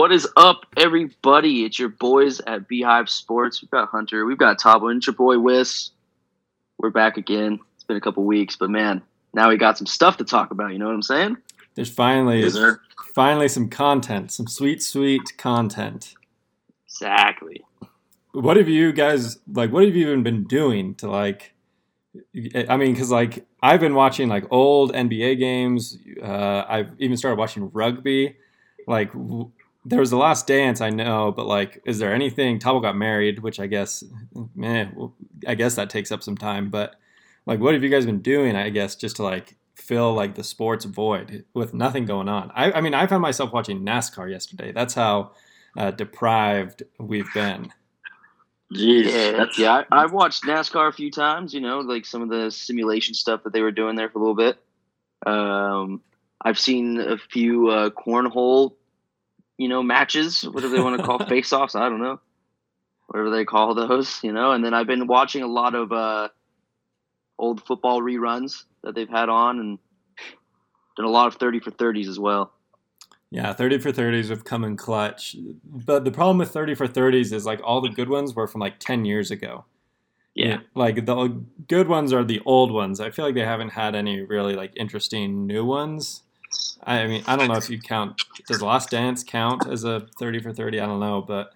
[0.00, 1.66] What is up, everybody?
[1.66, 3.60] It's your boys at Beehive Sports.
[3.60, 5.90] We've got Hunter, we've got Thabo, and it's your boy Wiss.
[6.78, 7.60] We're back again.
[7.74, 9.02] It's been a couple weeks, but man,
[9.34, 10.72] now we got some stuff to talk about.
[10.72, 11.36] You know what I'm saying?
[11.74, 12.80] There's finally Yes, sir.
[13.14, 16.14] finally some content, some sweet, sweet content.
[16.86, 17.62] Exactly.
[18.32, 19.70] What have you guys like?
[19.70, 21.52] What have you even been doing to like?
[22.66, 25.98] I mean, because like I've been watching like old NBA games.
[26.22, 28.38] Uh, I've even started watching rugby.
[28.86, 29.12] Like
[29.84, 32.58] there was the Last Dance, I know, but like, is there anything?
[32.58, 35.14] Thabo got married, which I guess, well,
[35.46, 36.68] I guess that takes up some time.
[36.68, 36.96] But
[37.46, 38.56] like, what have you guys been doing?
[38.56, 42.52] I guess just to like fill like the sports void with nothing going on.
[42.54, 44.72] I, I mean, I found myself watching NASCAR yesterday.
[44.72, 45.32] That's how
[45.76, 47.72] uh, deprived we've been.
[48.72, 49.82] Jeez, Yeah, that's yeah.
[49.90, 51.52] I, I've watched NASCAR a few times.
[51.52, 54.20] You know, like some of the simulation stuff that they were doing there for a
[54.20, 54.58] little bit.
[55.26, 56.02] Um,
[56.42, 58.74] I've seen a few uh, cornhole,
[59.60, 60.42] you know, matches.
[60.42, 61.74] Whatever they want to call face-offs.
[61.74, 62.18] I don't know.
[63.08, 64.52] Whatever they call those, you know.
[64.52, 66.28] And then I've been watching a lot of uh,
[67.38, 69.78] old football reruns that they've had on, and
[70.96, 72.52] done a lot of thirty for thirties as well.
[73.32, 75.36] Yeah, 30 for 30s have come in clutch.
[75.64, 78.60] But the problem with 30 for 30s is like all the good ones were from
[78.60, 79.66] like 10 years ago.
[80.34, 80.58] Yeah.
[80.74, 82.98] Like the good ones are the old ones.
[82.98, 86.24] I feel like they haven't had any really like interesting new ones.
[86.82, 88.22] I mean, I don't know if you count.
[88.46, 90.80] Does Last Dance count as a 30 for 30?
[90.80, 91.20] I don't know.
[91.22, 91.52] But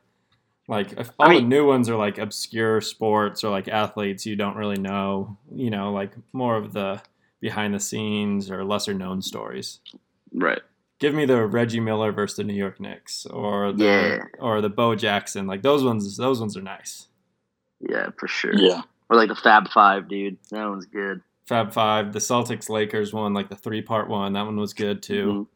[0.69, 4.37] like if all I the new ones are like obscure sports or like athletes you
[4.37, 7.03] don't really know, you know, like more of the
[7.41, 9.81] behind the scenes or lesser known stories
[10.33, 10.63] Right.
[10.99, 14.19] give me the Reggie Miller versus the New York Knicks or the Yeah.
[14.39, 15.47] or the Bo Jackson.
[15.47, 17.09] Like those ones those ones are nice.
[17.81, 18.55] Yeah, for sure.
[18.55, 18.83] yeah.
[19.11, 20.39] Or like the Fab Five, dude.
[20.51, 21.21] That one's good.
[21.47, 25.03] Fab Five, the Celtics Lakers one, like the three part one, that one was good
[25.03, 25.27] too.
[25.27, 25.47] Mhm.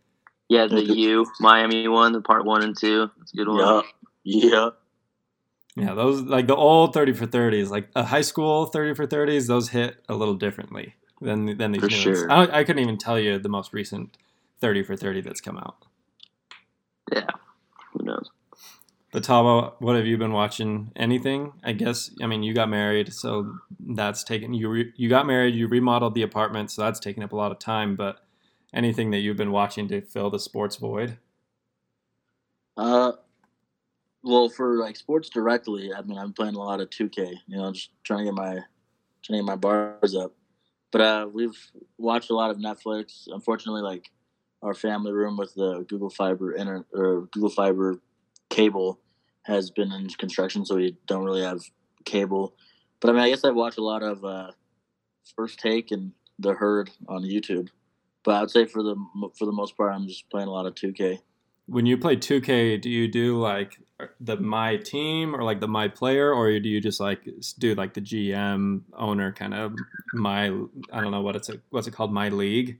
[0.50, 3.10] Yeah, the U Miami one, the part one and two.
[3.18, 3.58] That's a good one.
[4.24, 4.50] Yeah.
[4.50, 4.70] Yeah.
[5.76, 9.46] Yeah, those like the old thirty for thirties, like a high school thirty for thirties,
[9.46, 12.02] those hit a little differently than than these For new ones.
[12.02, 12.30] sure.
[12.32, 14.16] I, I couldn't even tell you the most recent
[14.60, 15.84] thirty for thirty that's come out.
[17.12, 17.26] Yeah.
[17.92, 18.28] Who knows?
[19.10, 20.92] But Thabo, what have you been watching?
[20.94, 21.52] Anything?
[21.64, 22.10] I guess.
[22.22, 24.52] I mean, you got married, so that's taken.
[24.52, 25.54] You re, you got married.
[25.54, 27.96] You remodeled the apartment, so that's taken up a lot of time.
[27.96, 28.18] But
[28.74, 31.16] anything that you've been watching to fill the sports void?
[32.76, 33.12] Uh,
[34.22, 37.34] well, for like sports directly, I mean, I'm playing a lot of 2K.
[37.46, 38.64] You know, just trying to get my trying
[39.22, 40.34] to get my bars up.
[40.90, 41.58] But uh, we've
[41.96, 43.26] watched a lot of Netflix.
[43.28, 44.10] Unfortunately, like
[44.62, 48.00] our family room with the Google Fiber inter or Google Fiber
[48.58, 48.98] cable
[49.44, 51.60] has been in construction, so we don't really have
[52.04, 52.54] cable.
[53.00, 54.50] But I mean, I guess I watch a lot of uh,
[55.36, 57.68] First Take and The Herd on YouTube.
[58.24, 58.96] But I would say for the
[59.38, 61.20] for the most part, I'm just playing a lot of 2K.
[61.66, 63.78] When you play 2K, do you do like
[64.20, 67.94] the my team or like the my player, or do you just like do like
[67.94, 69.74] the GM owner kind of
[70.14, 70.46] my
[70.92, 72.78] I don't know what it's what's it called my league?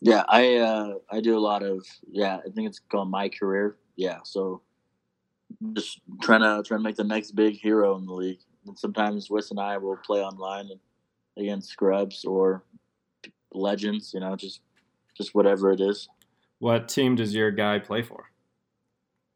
[0.00, 2.40] Yeah, I uh, I do a lot of yeah.
[2.44, 3.76] I think it's called my career.
[3.96, 4.62] Yeah, so
[5.74, 8.40] just trying to trying to make the next big hero in the league.
[8.66, 10.68] And sometimes Wes and I will play online
[11.36, 12.62] against scrubs or
[13.52, 14.12] legends.
[14.14, 14.60] You know, just
[15.16, 16.08] just whatever it is.
[16.58, 18.30] What team does your guy play for?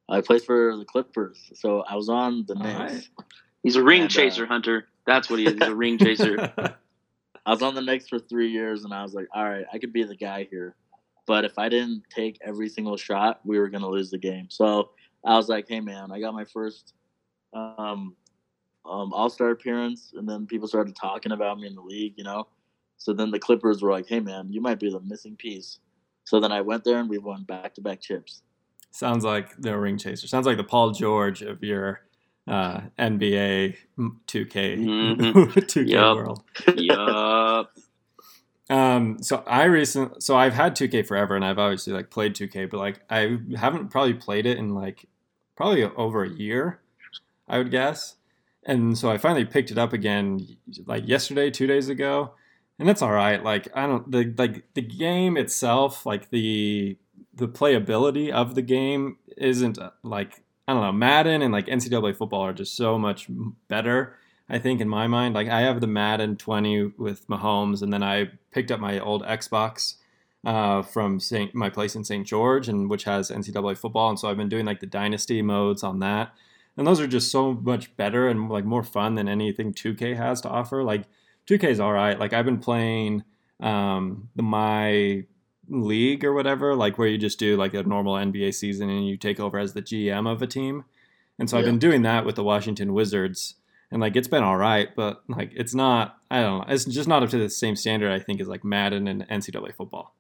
[0.09, 2.79] I play for the Clippers, so I was on the All Knicks.
[2.81, 3.09] right.
[3.63, 4.87] He's a ring And, uh, chaser, Hunter.
[5.07, 5.53] That's what he is.
[5.55, 6.53] He's a ring chaser.
[7.47, 9.79] I was on the Knicks for three years, and I was like, all right, I
[9.79, 10.75] could be the guy here.
[11.29, 14.49] But if I didn't take every single shot, we were gonna lose the game.
[14.49, 14.91] So
[15.25, 16.95] I was like, hey man, I got my first
[17.53, 18.17] um,
[18.87, 22.25] um, All Star appearance, and then people started talking about me in the league, you
[22.25, 22.49] know.
[22.97, 25.79] So then the Clippers were like, hey man, you might be the missing piece.
[26.25, 28.43] So then I went there, and we won back to back chips.
[28.91, 30.27] Sounds like the ring chaser.
[30.27, 32.07] Sounds like the Paul George of your
[32.47, 33.77] uh, NBA
[34.27, 35.19] 2K Mhm.
[35.45, 36.17] 2K Yup.
[36.17, 36.45] world.
[36.75, 37.71] yup.
[38.71, 42.71] Um, so I recent so I've had 2K forever, and I've obviously like played 2K,
[42.71, 45.07] but like I haven't probably played it in like
[45.57, 46.81] probably over a year,
[47.49, 48.17] I would guess.
[48.65, 50.47] And so I finally picked it up again
[50.87, 52.33] like yesterday, two days ago,
[52.79, 53.43] and that's all right.
[53.43, 56.99] Like I don't the like the game itself, like the
[57.35, 62.17] the playability of the game isn't uh, like I don't know Madden and like NCAA
[62.17, 63.29] football are just so much
[63.69, 64.17] better.
[64.51, 68.03] I think in my mind, like I have the Madden 20 with Mahomes, and then
[68.03, 69.97] I picked up my old Xbox
[70.47, 72.27] uh, from Saint, my place in St.
[72.27, 75.83] George, and which has NCAA football, and so I've been doing like the dynasty modes
[75.83, 76.33] on that,
[76.77, 80.41] and those are just so much better and like more fun than anything 2K has
[80.43, 80.83] to offer.
[80.83, 81.05] Like
[81.47, 82.19] 2K is all right.
[82.19, 83.25] Like I've been playing
[83.61, 85.25] um, the my
[85.69, 89.17] league or whatever, like where you just do like a normal NBA season and you
[89.17, 90.85] take over as the GM of a team.
[91.39, 93.55] And so I've been doing that with the Washington Wizards,
[93.91, 96.17] and like it's been all right, but like it's not.
[96.31, 96.75] I don't know.
[96.75, 99.75] It's just not up to the same standard I think as like Madden and NCAA
[99.75, 100.15] football.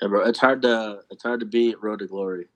[0.00, 0.26] Yeah, bro.
[0.26, 2.46] It's hard to it's hard to beat Road to Glory.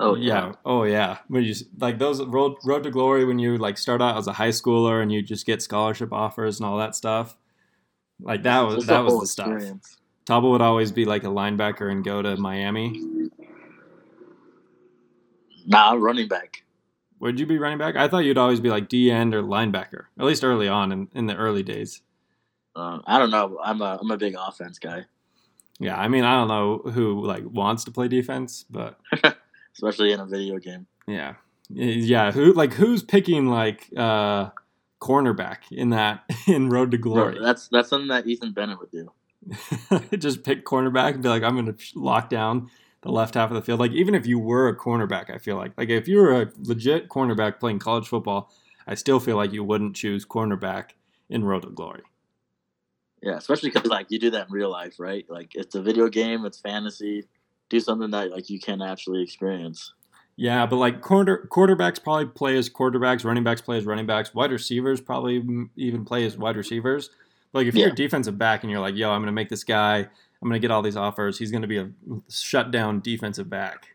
[0.00, 0.52] Oh yeah.
[0.64, 1.18] Oh yeah.
[1.28, 4.32] When you like those road road to glory when you like start out as a
[4.32, 7.36] high schooler and you just get scholarship offers and all that stuff.
[8.18, 9.62] Like that was that the was the stuff.
[10.26, 12.98] Thabo would always be like a linebacker and go to Miami.
[15.66, 16.64] Nah, running back.
[17.20, 17.96] Would you be running back?
[17.96, 21.08] I thought you'd always be like D end or linebacker, at least early on in,
[21.14, 22.02] in the early days.
[22.74, 23.58] Uh, I don't know.
[23.62, 25.04] I'm a I'm a big offense guy,
[25.78, 28.98] Yeah, I mean, I don't know who like wants to play defense, but
[29.74, 30.86] especially in a video game.
[31.06, 31.34] yeah,
[31.68, 32.32] yeah.
[32.32, 34.50] Who like who's picking like uh
[35.00, 37.38] cornerback in that in Road to Bro, Glory?
[37.42, 39.10] that's that's something that Ethan Bennett would do.
[40.18, 42.70] just pick cornerback and be like, I'm going to lock down
[43.02, 43.80] the left half of the field.
[43.80, 46.52] Like even if you were a cornerback, I feel like like if you were a
[46.62, 48.52] legit cornerback playing college football,
[48.86, 50.90] I still feel like you wouldn't choose cornerback
[51.28, 52.02] in Road to Glory.
[53.22, 55.24] Yeah, especially because like you do that in real life, right?
[55.28, 57.24] Like it's a video game, it's fantasy.
[57.68, 59.92] Do something that like you can actually experience.
[60.36, 64.34] Yeah, but like quarter quarterbacks probably play as quarterbacks, running backs play as running backs,
[64.34, 67.10] wide receivers probably even play as wide receivers.
[67.52, 69.64] Like if you're a defensive back and you're like, "Yo, I'm going to make this
[69.64, 70.08] guy.
[70.42, 71.38] I'm going to get all these offers.
[71.38, 71.90] He's going to be a
[72.28, 73.86] shut down defensive back."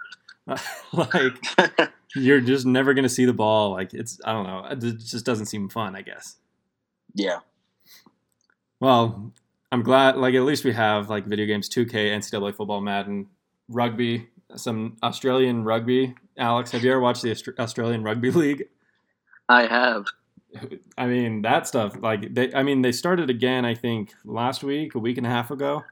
[0.94, 1.33] like
[2.15, 3.71] you're just never going to see the ball.
[3.71, 4.65] Like it's I don't know.
[4.69, 5.95] It just doesn't seem fun.
[5.95, 6.38] I guess.
[7.13, 7.39] yeah,
[8.80, 9.31] Well,
[9.71, 10.18] I'm glad.
[10.18, 13.27] Like at least we have like video games, 2K, NCAA football, Madden,
[13.69, 16.13] rugby, some Australian rugby.
[16.38, 18.65] Alex, have you ever watched the Aust- Australian Rugby League?
[19.50, 20.06] I have.
[20.98, 21.98] I mean that stuff.
[22.00, 23.65] Like they, I mean they started again.
[23.65, 25.83] I think last week, a week and a half ago.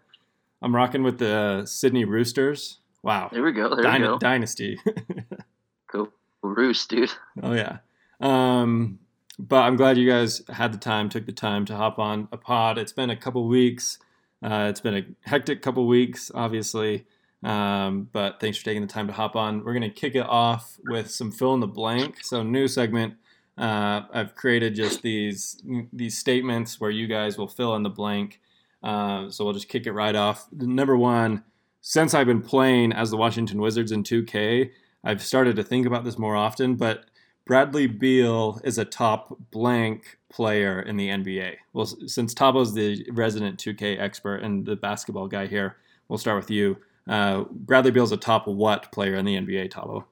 [0.63, 2.80] I'm rocking with the Sydney Roosters.
[3.04, 3.75] Wow, There we go.
[3.75, 4.18] There Dyna- we go.
[4.18, 4.80] dynasty.
[5.92, 6.10] Go
[6.42, 7.12] Roost, dude.
[7.42, 7.77] oh yeah.
[8.19, 9.00] Um,
[9.38, 12.38] but I'm glad you guys had the time, took the time to hop on a
[12.38, 12.77] pod.
[12.77, 14.00] It's been a couple weeks.
[14.42, 17.06] Uh, it's been a hectic couple weeks, obviously.
[17.44, 19.63] Um, but thanks for taking the time to hop on.
[19.66, 22.24] We're gonna kick it off with some fill in the blank.
[22.24, 23.16] So new segment.
[23.57, 25.62] Uh, I've created just these
[25.92, 28.39] these statements where you guys will fill in the blank.
[28.83, 30.47] Uh, so we'll just kick it right off.
[30.51, 31.44] Number one,
[31.81, 34.71] since I've been playing as the Washington Wizards in 2K,
[35.03, 36.75] I've started to think about this more often.
[36.75, 37.06] But
[37.45, 41.56] Bradley Beal is a top blank player in the NBA.
[41.74, 45.77] Well, since Thabo's the resident 2K expert and the basketball guy here,
[46.07, 46.77] we'll start with you.
[47.07, 50.06] Uh, Bradley Beal's a top what player in the NBA, Thabo?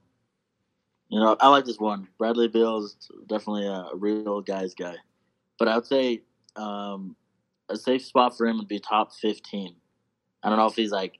[1.12, 2.08] you know I like this one.
[2.18, 2.96] Bradley Beal's
[3.28, 4.96] definitely a, a real guy's guy,
[5.60, 6.22] but I would say
[6.56, 7.16] um,
[7.72, 9.76] a safe spot for him would be top fifteen.
[10.44, 11.20] I don't know if he's like,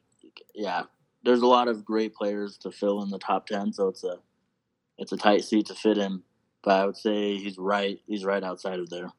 [0.54, 0.84] yeah.
[1.24, 4.18] There's a lot of great players to fill in the top ten, so it's a
[4.98, 6.24] it's a tight seat to fit in.
[6.64, 8.00] But I would say he's right.
[8.08, 9.12] He's right outside of there.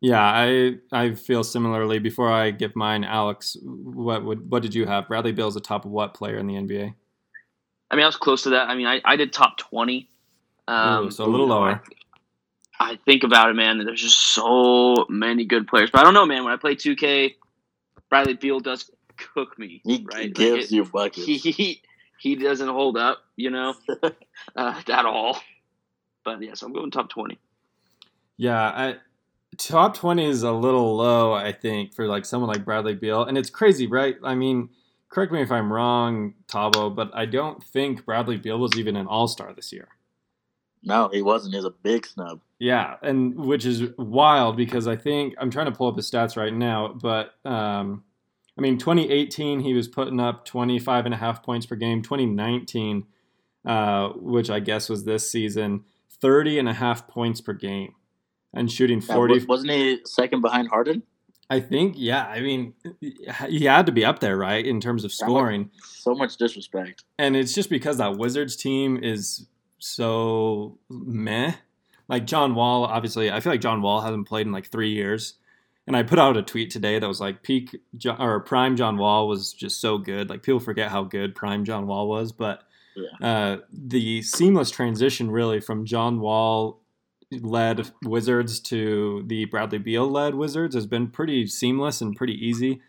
[0.00, 1.98] Yeah, I I feel similarly.
[1.98, 5.08] Before I give mine, Alex, what would what did you have?
[5.08, 6.94] Bradley Beal's a top of what player in the NBA?
[7.90, 8.68] I mean, I was close to that.
[8.68, 10.08] I mean, I, I did top 20.
[10.68, 11.70] Um, Ooh, so a little lower.
[11.70, 11.80] I,
[12.78, 13.78] I think about it, man.
[13.84, 15.90] There's just so many good players.
[15.90, 16.44] But I don't know, man.
[16.44, 17.34] When I play 2K,
[18.10, 20.26] Bradley Beal does cook me, He right?
[20.36, 21.24] Like, it- you buckets.
[21.26, 21.82] he, he
[22.18, 23.74] he doesn't hold up, you know,
[24.56, 25.38] uh, at all.
[26.24, 27.38] But yeah, so I'm going top 20.
[28.38, 28.96] Yeah, I,
[29.58, 33.38] top twenty is a little low, I think, for like someone like Bradley Beal, and
[33.38, 34.16] it's crazy, right?
[34.22, 34.68] I mean,
[35.08, 39.06] correct me if I'm wrong, Thabo, but I don't think Bradley Beal was even an
[39.06, 39.88] All Star this year.
[40.86, 41.54] No, he wasn't.
[41.54, 42.40] He's a big snub.
[42.60, 46.36] Yeah, and which is wild because I think I'm trying to pull up his stats
[46.36, 48.04] right now, but um,
[48.56, 52.02] I mean, 2018 he was putting up 25 and a half points per game.
[52.02, 53.04] 2019,
[53.66, 55.84] uh, which I guess was this season,
[56.20, 57.94] 30 and a half points per game,
[58.54, 59.40] and shooting 40.
[59.40, 61.02] wa- wasn't he second behind Harden?
[61.50, 62.26] I think, yeah.
[62.26, 62.74] I mean,
[63.48, 65.70] he had to be up there, right, in terms of scoring.
[65.84, 67.04] So much disrespect.
[67.18, 69.46] And it's just because that Wizards team is
[69.78, 71.54] so meh.
[72.08, 75.34] Like John Wall, obviously, I feel like John Wall hasn't played in like three years.
[75.88, 78.96] And I put out a tweet today that was like peak Jo- or prime John
[78.96, 80.28] Wall was just so good.
[80.28, 82.64] Like people forget how good prime John Wall was, but
[83.22, 86.80] uh, the seamless transition really from John Wall
[87.30, 92.80] led Wizards to the Bradley Beal led Wizards has been pretty seamless and pretty easy.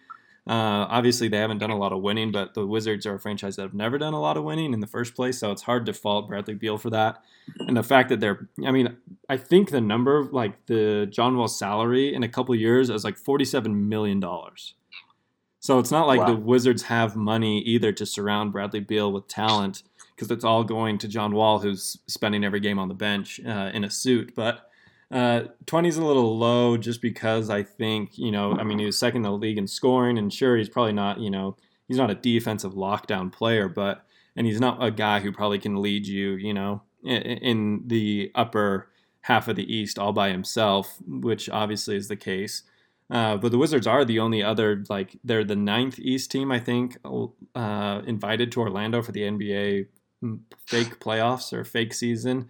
[0.47, 3.57] Uh, obviously, they haven't done a lot of winning, but the Wizards are a franchise
[3.57, 5.85] that have never done a lot of winning in the first place, so it's hard
[5.87, 7.21] to fault Bradley Beal for that.
[7.59, 8.95] And the fact that they're, I mean,
[9.29, 13.17] I think the number, like the John Wall salary in a couple years is like
[13.19, 14.21] $47 million.
[15.59, 16.27] So it's not like Wow.
[16.27, 19.83] the Wizards have money either to surround Bradley Beal with talent
[20.15, 23.71] because it's all going to John Wall, who's spending every game on the bench uh,
[23.73, 24.33] in a suit.
[24.35, 24.66] But
[25.11, 28.85] uh, 20 is a little low just because I think, you know, I mean, he
[28.85, 31.55] was second in the league in scoring, and sure, he's probably not, you know,
[31.87, 35.81] he's not a defensive lockdown player, but, and he's not a guy who probably can
[35.81, 38.89] lead you, you know, in, in the upper
[39.21, 42.63] half of the East all by himself, which obviously is the case.
[43.09, 46.59] Uh, but the Wizards are the only other like they're the ninth East team I
[46.59, 46.97] think
[47.55, 49.87] uh, invited to Orlando for the NBA
[50.23, 52.49] mm, fake playoffs or fake season,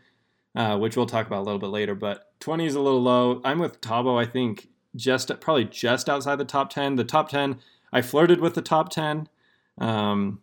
[0.55, 1.93] uh, which we'll talk about a little bit later.
[1.93, 3.41] But 20 is a little low.
[3.43, 4.21] I'm with Thabo.
[4.21, 6.95] I think just probably just outside the top 10.
[6.95, 7.59] The top 10,
[7.91, 9.27] I flirted with the top 10
[9.77, 10.39] um,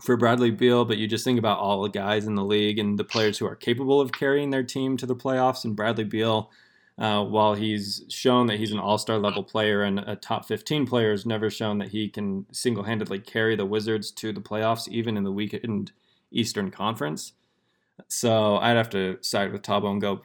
[0.00, 2.98] for Bradley Beal, but you just think about all the guys in the league and
[2.98, 5.64] the players who are capable of carrying their team to the playoffs.
[5.64, 6.50] And Bradley Beal
[6.96, 11.10] uh, while he's shown that he's an all-star level player and a top 15 player,
[11.10, 15.24] has never shown that he can single-handedly carry the Wizards to the playoffs, even in
[15.24, 15.90] the weakened
[16.30, 17.32] Eastern Conference.
[18.06, 20.22] So I'd have to side with Thabo and go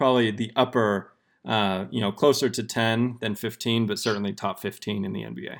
[0.00, 1.12] probably the upper,
[1.44, 5.58] uh, you know, closer to 10 than 15, but certainly top 15 in the NBA.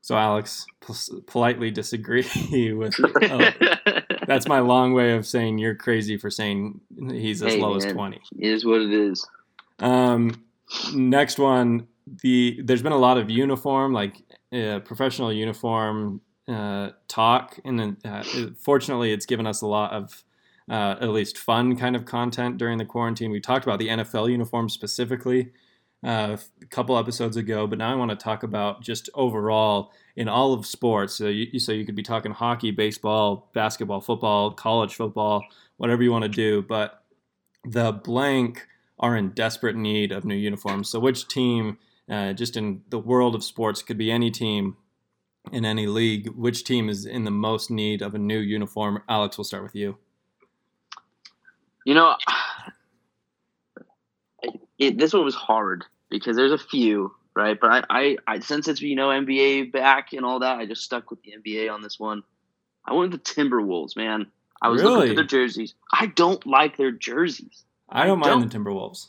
[0.00, 2.22] So Alex, pol- politely disagree
[2.72, 2.94] with.
[3.00, 3.50] Oh,
[4.28, 7.84] that's my long way of saying you're crazy for saying he's as Hey, low as
[7.84, 7.94] man.
[7.94, 8.20] 20.
[8.38, 9.26] It is what it is.
[9.80, 10.44] Um,
[10.94, 11.88] next one,
[12.22, 14.22] the there's been a lot of uniform, like
[14.52, 18.22] uh, professional uniform uh, talk, and then, uh,
[18.56, 20.22] fortunately, it's given us a lot of
[20.70, 23.30] uh, at least fun kind of content during the quarantine.
[23.30, 25.52] We talked about the NFL uniform specifically
[26.04, 30.28] uh, a couple episodes ago, but now I want to talk about just overall in
[30.28, 31.14] all of sports.
[31.14, 35.44] So you, so you could be talking hockey, baseball, basketball, football, college football,
[35.76, 37.02] whatever you want to do, but
[37.64, 38.66] the blank
[38.98, 40.88] are in desperate need of new uniforms.
[40.88, 41.78] So which team,
[42.10, 44.76] uh, just in the world of sports, could be any team
[45.50, 49.02] in any league, which team is in the most need of a new uniform?
[49.08, 49.98] Alex, we'll start with you.
[51.84, 52.16] You know,
[54.78, 57.58] it, this one was hard because there's a few, right?
[57.60, 60.82] But I, I, I, since it's you know NBA back and all that, I just
[60.82, 62.22] stuck with the NBA on this one.
[62.84, 64.26] I went with the Timberwolves, man.
[64.60, 65.74] I was looking at their jerseys.
[65.92, 67.64] I don't like their jerseys.
[67.88, 69.08] I don't I mind the Timberwolves.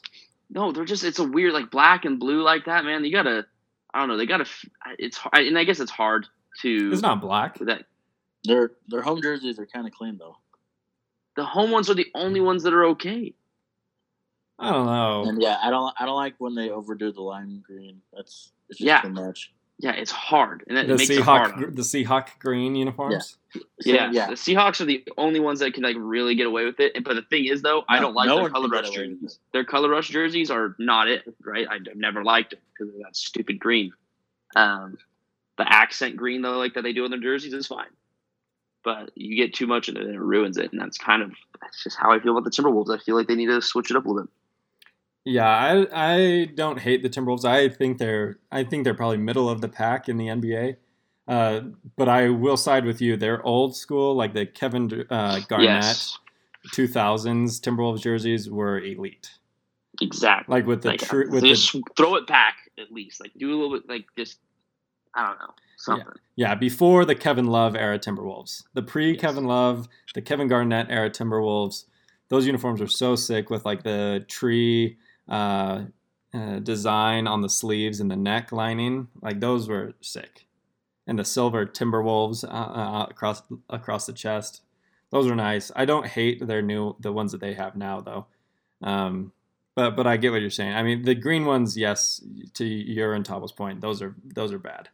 [0.49, 3.05] No, they're just it's a weird like black and blue like that, man.
[3.05, 3.45] You gotta,
[3.93, 4.45] I don't know, they gotta.
[4.97, 6.27] It's hard, and I guess it's hard
[6.61, 6.91] to.
[6.91, 7.59] It's not black.
[7.59, 7.85] that.
[8.45, 10.37] Their their home jerseys are kind of clean though,
[11.35, 13.33] The home ones are the only ones that are okay.
[14.59, 15.25] I don't know.
[15.27, 18.01] and yeah, I don't I don't like when they overdo the lime green.
[18.13, 19.01] That's it's just Yeah.
[19.01, 19.51] too much.
[19.79, 21.51] Yeah, it's hard, and that The makes it hard.
[21.55, 23.37] Seahawk, the Seahawk green uniforms.
[23.51, 24.27] So, Yeah, yeah.
[24.27, 27.03] the Seahawks are the only ones that can like really get away with it.
[27.03, 29.39] But the thing is, though, I don't like no their color rush jerseys.
[29.51, 31.67] Their color rush jerseys are not it, right?
[31.69, 33.91] I- I've never liked them because of that stupid green.
[34.55, 34.99] Um,
[35.57, 37.89] the accent green though, like that they do on their jerseys, is fine.
[38.83, 41.31] But you get too much of it and it ruins it, and that's kind of
[41.61, 42.93] that's just how I feel about the Timberwolves.
[42.93, 44.31] I feel like they need to switch it up a little bit.
[45.25, 47.45] Yeah, I I don't hate the Timberwolves.
[47.45, 50.75] I think they're I think they're probably middle of the pack in the NBA.
[51.25, 51.61] Uh,
[51.95, 53.15] but I will side with you.
[53.15, 56.17] They're old school, like the Kevin uh, Garnett Yes,
[56.73, 59.29] 2000s Timberwolves jerseys were elite.
[60.01, 60.53] exactly.
[60.53, 61.55] Like with the Like, tr- with the
[61.95, 63.21] throw it back at least.
[63.21, 64.39] Like do a little bit, like just
[65.13, 66.07] I don't know something.
[66.35, 71.09] yeah before the Kevin Love era Timberwolves, the pre Kevin Love, the Kevin Garnett era
[71.09, 71.85] Timberwolves.
[72.29, 74.97] Those uniforms are so sick with like the tree
[75.29, 75.83] uh,
[76.33, 79.07] uh, design on the sleeves and the neck lining.
[79.21, 80.47] Like those were sick,
[81.05, 84.61] and the silver Timberwolves uh, uh, across across the chest.
[85.11, 85.71] Those are nice.
[85.75, 88.25] I don't hate their new the ones that they have now though.
[88.81, 89.31] Um,
[89.75, 90.73] but but I get what you're saying.
[90.73, 92.23] I mean, the green ones, yes,
[92.55, 94.89] to your and Thabo's point, those are those are bad.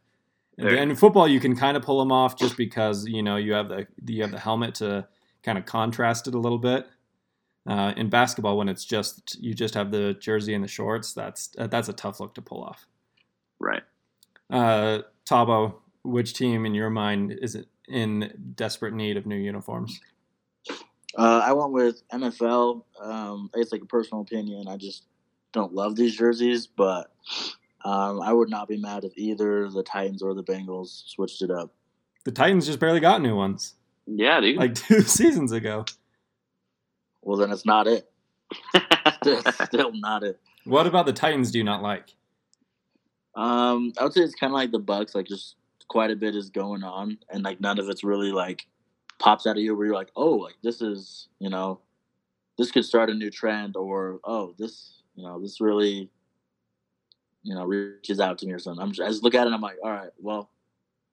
[0.60, 3.36] And, and in football, you can kind of pull them off just because you know
[3.36, 5.06] you have the you have the helmet to
[5.42, 6.86] kind of contrast it a little bit.
[7.66, 11.50] Uh, in basketball, when it's just you just have the jersey and the shorts, that's
[11.58, 12.86] uh, that's a tough look to pull off.
[13.58, 13.82] Right.
[14.48, 17.56] Uh, Thabo, which team in your mind is
[17.88, 20.00] in desperate need of new uniforms?
[21.16, 22.84] Uh, I went with NFL.
[23.00, 24.68] Um, it's like a personal opinion.
[24.68, 25.04] I just
[25.52, 27.12] don't love these jerseys, but
[27.84, 31.50] um, I would not be mad if either the Titans or the Bengals switched it
[31.50, 31.72] up.
[32.24, 33.74] The Titans just barely got new ones
[34.06, 34.56] Yeah, dude.
[34.56, 35.84] like two seasons ago.
[37.22, 38.10] Well, then it's not it.
[39.22, 40.40] It's still not it.
[40.64, 41.50] What about the Titans?
[41.50, 42.14] Do you not like?
[43.34, 45.14] Um, I would say it's kind of like the Bucks.
[45.14, 45.56] Like, just
[45.88, 48.66] quite a bit is going on, and like none of it's really like
[49.18, 51.80] pops out of you where you're like, oh, like this is you know,
[52.56, 56.08] this could start a new trend, or oh, this you know, this really
[57.42, 58.82] you know, reaches out to me or something.
[58.82, 60.50] I'm just, I just look at it and I'm like, all right, well,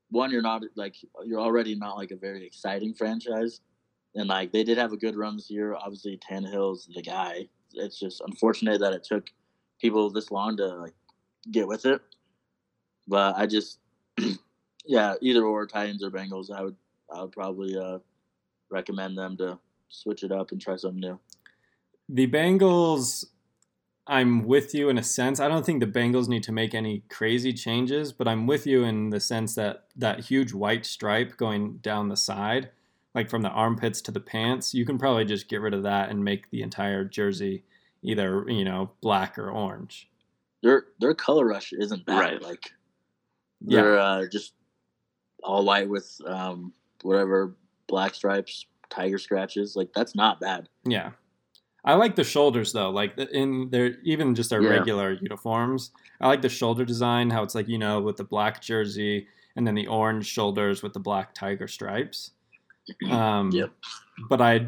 [0.09, 3.61] one, you're not like you're already not like a very exciting franchise,
[4.15, 5.75] and like they did have a good run this year.
[5.75, 7.47] Obviously, Tannehill's the guy.
[7.73, 9.29] It's just unfortunate that it took
[9.79, 10.93] people this long to like
[11.51, 12.01] get with it.
[13.07, 13.79] But I just,
[14.85, 16.75] yeah, either or Titans or Bengals, I would
[17.13, 17.99] I would probably uh,
[18.69, 21.19] recommend them to switch it up and try something new.
[22.09, 23.25] The Bengals,
[24.07, 25.39] I'm with you in a sense.
[25.39, 28.83] I don't think the Bengals need to make any crazy changes, but I'm with you
[28.83, 32.69] in the sense that that huge white stripe going down the side,
[33.13, 36.09] like from the armpits to the pants, you can probably just get rid of that
[36.09, 37.63] and make the entire jersey
[38.01, 40.09] either, you know, black or orange.
[40.63, 42.19] Their their color rush isn't bad.
[42.19, 42.41] Right.
[42.41, 42.71] Like
[43.61, 43.81] Yeah.
[43.81, 44.53] they're uh, just
[45.43, 46.73] all white with um,
[47.03, 47.55] whatever
[47.87, 49.75] black stripes, tiger scratches.
[49.75, 50.69] Like that's not bad.
[50.85, 51.11] Yeah.
[51.85, 54.69] I like the shoulders though, like in their even just their Yeah.
[54.71, 55.91] regular uniforms.
[56.19, 59.65] I like the shoulder design, how it's like you know with the black jersey and
[59.65, 62.31] then the orange shoulders with the black tiger stripes.
[63.09, 63.71] Um, Yep.
[64.29, 64.67] But I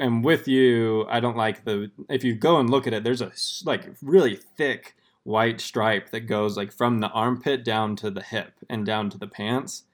[0.00, 1.06] am with you.
[1.08, 3.04] I don't like the if you go and look at it.
[3.04, 3.32] There's a
[3.64, 8.52] like really thick white stripe that goes like from the armpit down to the hip
[8.68, 9.84] and down to the pants.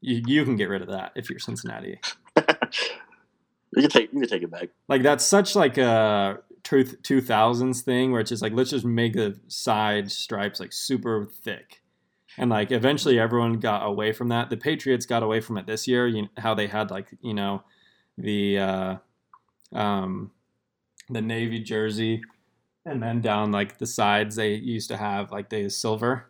[0.00, 2.00] You, you can get rid of that if you're Cincinnati.
[3.76, 4.68] You can take you can take it back.
[4.88, 9.14] like that's such like a truth 2000s thing where it's just like let's just make
[9.14, 11.82] the side stripes like super thick.
[12.38, 14.50] And like eventually everyone got away from that.
[14.50, 17.62] The patriots got away from it this year you how they had like you know
[18.18, 18.96] the uh
[19.72, 20.30] um
[21.08, 22.22] the navy jersey
[22.84, 26.26] and then down like the sides they used to have like the silver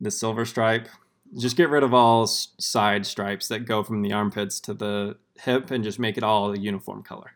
[0.00, 0.88] the silver stripe
[1.36, 5.70] just get rid of all side stripes that go from the armpits to the hip
[5.70, 7.32] and just make it all a uniform color.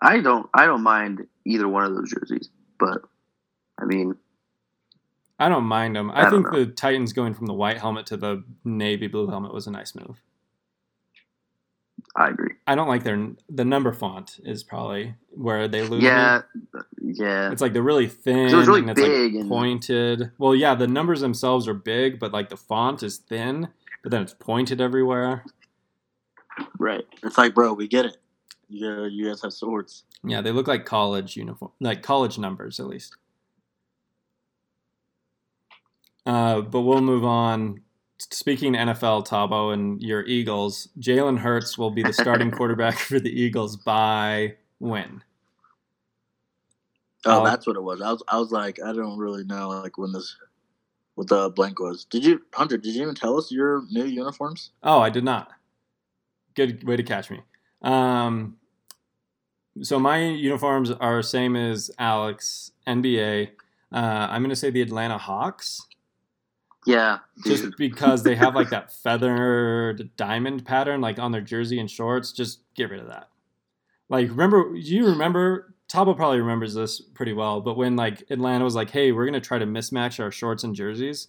[0.00, 3.02] I don't I don't mind either one of those jerseys, but
[3.80, 4.16] I mean,
[5.38, 6.10] I don't mind them.
[6.10, 9.54] I, I think the Titans going from the white helmet to the navy blue helmet
[9.54, 10.20] was a nice move.
[12.14, 12.54] I agree.
[12.66, 16.08] I don't like their the number font is probably where they lose me.
[16.08, 16.42] Yeah,
[17.00, 17.50] yeah.
[17.50, 20.30] It's like they're really thin it was really and it's big like and- pointed.
[20.38, 23.68] Well, yeah, the numbers themselves are big, but like the font is thin,
[24.02, 25.44] but then it's pointed everywhere.
[26.78, 27.06] Right.
[27.22, 28.18] It's like, bro, we get it.
[28.68, 30.04] You uh, you guys have swords.
[30.22, 33.16] Yeah, they look like college uniform, like college numbers at least.
[36.24, 37.80] Uh, but we'll move on.
[38.30, 43.30] Speaking NFL, Thabo and your Eagles, Jalen Hurts will be the starting quarterback for the
[43.30, 45.22] Eagles by when?
[47.24, 47.44] Oh, Oh.
[47.44, 48.00] that's what it was.
[48.00, 50.36] I was I was like, I don't really know like when this
[51.14, 52.04] what the blank was.
[52.04, 54.70] Did you Hunter, did you even tell us your new uniforms?
[54.82, 55.50] Oh, I did not.
[56.54, 57.40] Good way to catch me.
[57.82, 58.56] Um,
[59.82, 63.48] so my uniforms are same as Alex NBA.
[63.92, 63.96] Uh,
[64.30, 65.86] I'm going to say the Atlanta Hawks.
[66.84, 71.90] Yeah, just because they have like that feathered diamond pattern like on their jersey and
[71.90, 73.28] shorts just get rid of that.
[74.08, 78.74] Like remember you remember Thabo probably remembers this pretty well but when like atlanta was
[78.74, 81.28] like hey we're gonna try to mismatch our shorts and jerseys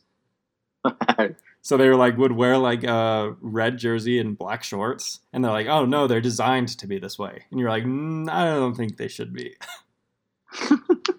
[1.61, 5.51] so they were like would wear like a red jersey and black shorts and they're
[5.51, 8.75] like oh no they're designed to be this way and you're like mm, i don't
[8.75, 9.53] think they should be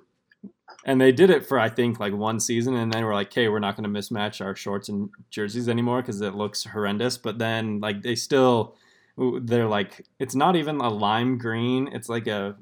[0.85, 3.49] and they did it for I think like one season, and then we're like, "Okay,
[3.49, 7.39] we're not going to mismatch our shorts and jerseys anymore because it looks horrendous." But
[7.39, 8.77] then like they still,
[9.17, 12.57] they're like, it's not even a lime green; it's like a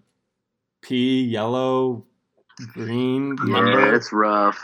[0.82, 2.04] pea yellow
[2.72, 3.94] green yeah, lumber.
[3.94, 4.62] it's rough.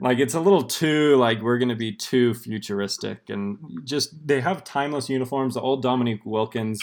[0.00, 4.40] Like it's a little too like we're going to be too futuristic, and just they
[4.40, 5.54] have timeless uniforms.
[5.54, 6.80] The old Dominique Wilkins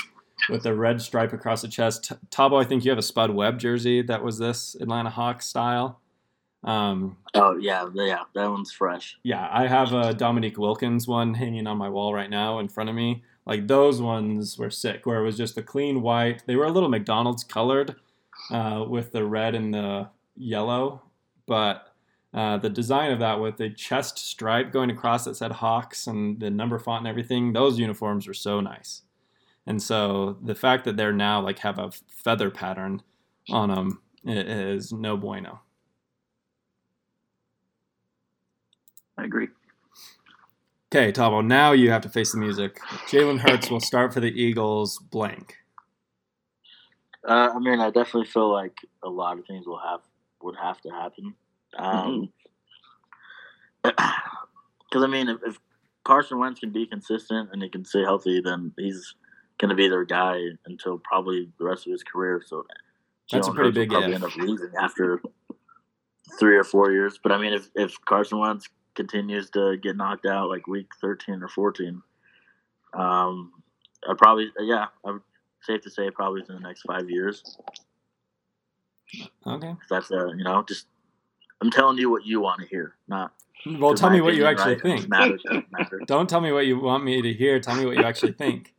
[0.50, 2.12] with the red stripe across the chest.
[2.30, 6.00] Thabo, I think you have a Spud Webb jersey that was this Atlanta Hawks style.
[6.64, 9.18] Um, Oh yeah, yeah, that one's fresh.
[9.24, 12.90] yeah, I have a Dominique Wilkins one hanging on my wall right now in front
[12.90, 13.24] of me.
[13.46, 16.44] Like those ones were sick, where it was just a clean white.
[16.46, 17.96] They were a little McDonald's colored
[18.52, 21.02] uh, with the red and the yellow,
[21.48, 21.88] but
[22.34, 26.40] uh, the design of that with the chest stripe going across that said Hawks and
[26.40, 29.02] the number font and everything, those uniforms were so nice.
[29.68, 33.02] And so the fact that they're now like have a feather pattern
[33.50, 35.62] on them is no bueno.
[39.18, 39.50] I agree.
[40.94, 42.80] Okay, Thabo, now you have to face the music.
[43.08, 45.56] Jalen Hurts will start for the Eagles blank.
[47.26, 50.02] Uh, I mean, I definitely feel like a lot of things will have
[50.42, 51.36] would have to happen.
[51.78, 52.34] Um,
[53.84, 55.60] because I mean, if, if
[56.04, 59.14] Carson Wentz can be consistent and he can stay healthy, then he's
[59.62, 62.42] going to be their guy until probably the rest of his career.
[62.46, 62.66] So
[63.32, 65.22] That's a pretty Hurts big probably end up leaving after
[66.40, 67.20] three or four years.
[67.22, 71.44] But I mean, if if Carson Wentz continues to get knocked out like week thirteen
[71.44, 72.02] or fourteen,
[72.94, 73.52] um,
[74.10, 75.22] I probably yeah, I would
[75.62, 77.58] safe to say probably within the next five years.
[79.46, 79.76] Okay.
[79.90, 80.88] That's a you know just
[81.62, 83.34] I'm telling you what you want to hear, not
[83.66, 85.08] Well, tell me what you actually right, think.
[85.08, 86.08] Matters, doesn't.
[86.08, 87.60] Don't tell me what you want me to hear.
[87.60, 88.74] Tell me what you actually think.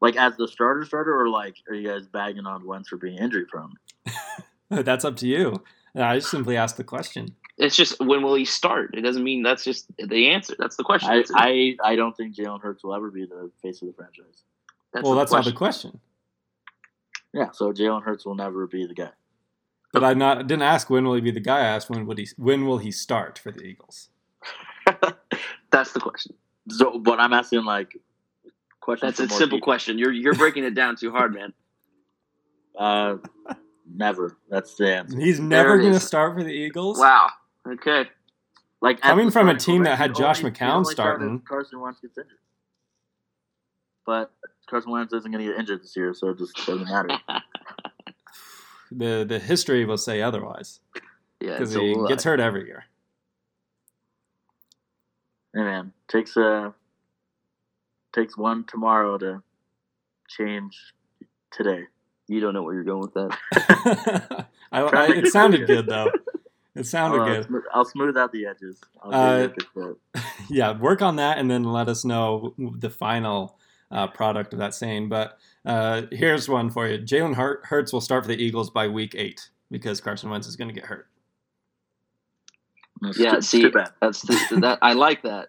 [0.00, 3.18] Like as the starter starter, or like are you guys bagging on Wentz for being
[3.18, 3.74] injury prone?
[4.70, 5.62] That's up to you.
[5.94, 7.34] I just simply asked the question.
[7.58, 8.94] It's just when will he start?
[8.94, 10.54] It doesn't mean that's just the answer.
[10.58, 11.10] That's the question.
[11.10, 14.44] I, I I don't think Jalen Hurts will ever be the face of the franchise.
[14.94, 16.00] That's well, the that's not the question.
[17.34, 19.10] Yeah, so Jalen Hurts will never be the guy.
[19.92, 21.58] But I not didn't ask when will he be the guy.
[21.58, 24.08] I asked when would he when will he start for the Eagles.
[25.70, 26.34] That's the question.
[26.68, 27.98] So, but I'm asking like
[28.98, 29.16] questions.
[29.16, 29.64] That's for a more simple people.
[29.64, 29.98] question.
[29.98, 31.52] You're you're breaking it down too hard, man.
[32.78, 33.18] Uh,
[33.92, 34.38] never.
[34.48, 35.18] That's the answer.
[35.20, 36.98] He's never going to start for the Eagles.
[36.98, 37.28] Wow.
[37.68, 38.06] Okay.
[38.80, 41.40] Like Coming from a team that had Josh only- McCown only start if starting.
[41.40, 42.38] Carson Wentz gets injured.
[44.06, 44.32] But
[44.70, 47.10] Carson Wentz isn't going to get injured this year, so it just doesn't matter.
[48.92, 50.80] The the history will say otherwise
[51.40, 51.52] Yeah.
[51.58, 52.84] because he gets hurt every year.
[55.54, 56.70] hey man, takes uh
[58.12, 59.42] takes one tomorrow to
[60.28, 60.76] change
[61.50, 61.84] today.
[62.28, 64.46] You don't know where you're going with that.
[64.72, 66.10] I, I, it it sounded good though.
[66.76, 67.46] It sounded I'll, uh, good.
[67.46, 68.80] smooth, I'll smooth out the edges.
[69.02, 70.00] I'll Uh, give you a good quote.
[70.48, 73.58] yeah, work on that and then let us know the final
[73.90, 75.08] uh, product of that saying.
[75.08, 78.86] But uh, here's one for you: Jalen Hurt- Hurts will start for the Eagles by
[78.86, 81.08] week eight because Carson Wentz is going to get hurt.
[83.02, 83.34] It's yeah.
[83.34, 83.90] too- See, too bad.
[84.00, 84.78] that's the, that.
[84.80, 85.48] I like that.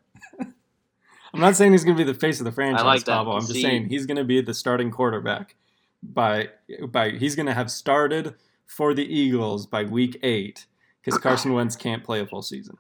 [1.33, 3.25] I'm not saying he's going to be the face of the franchise, like that.
[3.25, 3.35] Thabo.
[3.35, 5.55] I'm just See- saying he's going to be the starting quarterback
[6.03, 6.49] by
[6.87, 10.65] by he's going to have started for the Eagles by week eight
[11.03, 12.77] because Carson Wentz can't play a full season.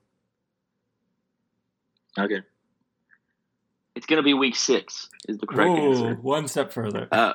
[2.17, 2.41] Okay.
[3.95, 5.09] It's gonna be week six.
[5.27, 6.15] Is the correct Whoa, answer.
[6.15, 7.07] one step further.
[7.11, 7.33] Uh,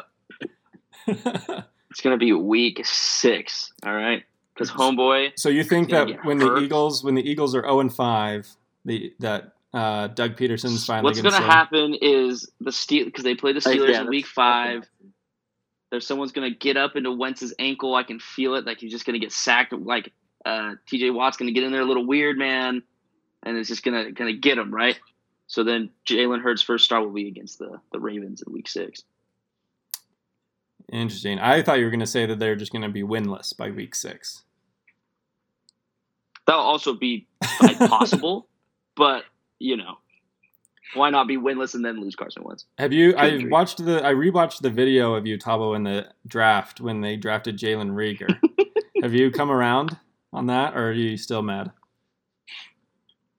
[1.06, 3.72] it's gonna be week six.
[3.84, 4.24] All right.
[4.54, 5.32] Because homeboy.
[5.36, 6.56] So you think that get when the.
[6.56, 11.20] Eagles when the Eagles are 0 and 5, the that uh, Doug Pederson's finally What's
[11.20, 14.26] gonna gonna happen is the Steel because they play the Oh, Steelers yeah, in week
[14.26, 14.76] five.
[14.76, 14.88] enough.
[15.90, 17.94] There's someone's gonna get up into Wentz's ankle.
[17.94, 18.64] I can feel it.
[18.64, 19.72] Like he's just gonna get sacked.
[19.74, 20.12] Like
[20.46, 21.10] uh, T.J.
[21.10, 22.82] Watt's gonna get in there a little weird, man,
[23.42, 24.98] and it's just gonna gonna get him right.
[25.46, 29.02] So then Jalen Hurts' first start will be against the the Ravens in week six.
[30.90, 31.38] Interesting.
[31.38, 34.42] I thought you were gonna say that they're just gonna be winless by week six.
[36.46, 37.26] That'll also be
[37.60, 38.48] like, possible,
[38.96, 39.24] but
[39.58, 39.98] you know,
[40.94, 42.66] why not be winless and then lose Carson Wentz?
[42.78, 43.14] Have you?
[43.16, 43.50] I injury.
[43.50, 44.04] watched the.
[44.04, 48.38] I rewatched the video of you, Thabo, in the draft when they drafted Jalen Reagor.
[49.02, 49.96] Have you come around
[50.32, 51.70] on that, or are you still mad?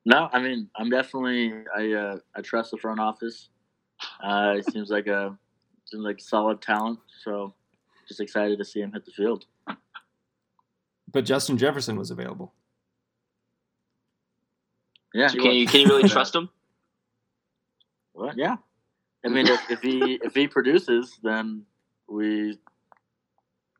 [0.06, 3.50] No, I mean I'm definitely I uh, I trust the front office.
[4.24, 5.38] Uh, it seems like a
[5.86, 7.00] seems like solid talent.
[7.24, 7.54] So
[8.08, 9.46] just excited to see him hit the field.
[11.12, 12.54] But Justin Jefferson was available.
[15.14, 16.50] Yeah, can you can you really trust him?
[18.14, 18.56] Well, yeah.
[19.24, 21.66] I mean, if, if he if he produces, then
[22.08, 22.58] we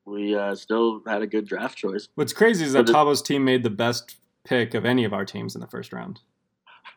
[0.06, 2.08] we uh, still had a good draft choice.
[2.14, 5.26] What's crazy is that But Thabo's team made the best pick of any of our
[5.26, 6.22] teams in the first round.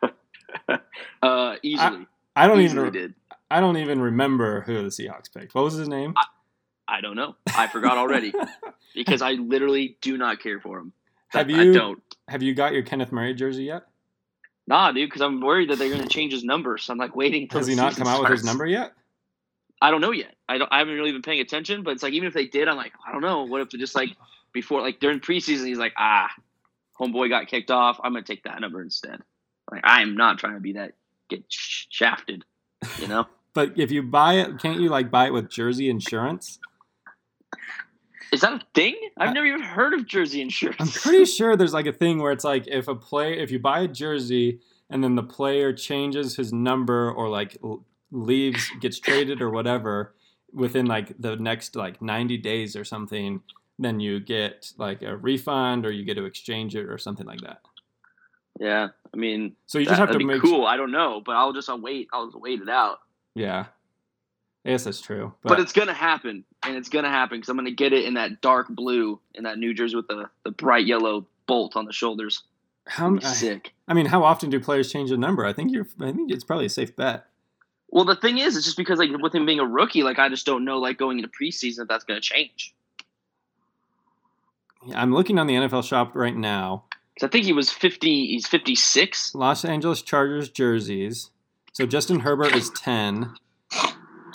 [1.23, 2.07] Uh, easily.
[2.35, 2.93] I don't easily even.
[2.93, 3.13] did.
[3.51, 5.53] I don't even remember who the Seahawks picked.
[5.53, 6.15] What was his name?
[6.87, 7.35] I don't know.
[7.55, 8.33] I forgot already
[8.95, 10.93] because I literally do not care for him.
[11.29, 12.01] Have I you don't.
[12.27, 13.83] have you got your Kenneth Murray jersey yet?
[14.67, 16.77] Nah, dude, because I'm worried that they're going to change his number.
[16.77, 17.47] So I'm like waiting.
[17.47, 18.93] till Has he not come out with his number yet?
[19.81, 20.35] I don't know yet.
[20.47, 20.71] I don't.
[20.71, 21.83] I haven't really been paying attention.
[21.83, 23.43] But it's like even if they did, I'm like, I don't know.
[23.43, 24.11] What if they just like
[24.53, 26.29] before, like during preseason, he's like, ah,
[26.99, 27.99] homeboy got kicked off.
[28.03, 29.19] I'm gonna take that number instead.
[29.71, 30.93] Like I'm not trying to be that
[31.29, 32.45] get sh- shafted.
[32.99, 33.25] You know.
[33.53, 36.57] But if you buy it, can't you like buy it with jersey insurance?
[38.31, 38.95] Is that a thing?
[39.17, 40.79] I've never even heard of jersey insurance.
[40.79, 43.59] I'm pretty sure there's like a thing where it's like if a play if you
[43.59, 47.57] buy a jersey and then the player changes his number or like
[48.11, 50.15] leaves gets traded or whatever
[50.53, 53.41] within like the next like 90 days or something
[53.79, 57.41] then you get like a refund or you get to exchange it or something like
[57.41, 57.61] that.
[58.59, 60.65] Yeah, I mean, So you that, just have to be make cool.
[60.65, 62.09] I don't know, but I'll just I'll wait.
[62.13, 62.99] I'll just wait it out.
[63.35, 63.65] yeah.
[64.63, 65.33] I guess that's true.
[65.41, 68.41] But, it's gonna happen, and it's gonna happen because I'm gonna get it in that
[68.41, 72.43] dark blue in that New Jersey with the the bright yellow bolt on the shoulders.
[72.87, 73.73] how It'd I, sick.
[73.87, 75.45] I mean, how often do players change their number?
[75.45, 77.25] I think you're I think it's probably a safe bet.
[77.89, 80.29] Well, the thing is, it's just because like with him being a rookie, like I
[80.29, 82.73] just don't know, like going into preseason, if that's going to change.
[84.95, 86.85] I'm looking on the NFL shop right now.
[87.21, 88.27] I think he was fifty.
[88.27, 89.35] He's fifty six.
[89.35, 91.31] Los Angeles Chargers jerseys.
[91.73, 93.33] So Justin Herbert is 10.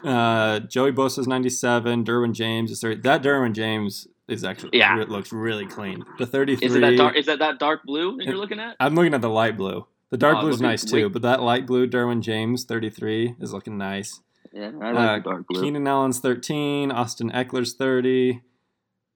[0.06, 2.04] Uh, Joey Bosa is 97.
[2.04, 3.00] Derwin James is 30.
[3.02, 5.00] That Derwin James is actually Yeah.
[5.00, 6.04] it looks really clean.
[6.18, 6.66] The 33.
[6.66, 7.16] Is it that dark?
[7.16, 8.76] Is that that dark blue that you're looking at?
[8.80, 9.86] I'm looking at the light blue.
[10.10, 11.12] The dark Oh, blue is nice too, wait.
[11.12, 14.20] but that light blue Derwin James 33 is looking nice.
[14.52, 15.62] Yeah, I like Uh, the dark blue.
[15.62, 16.90] Keenan Allen's 13.
[16.92, 18.42] Austin Ekeler's 30.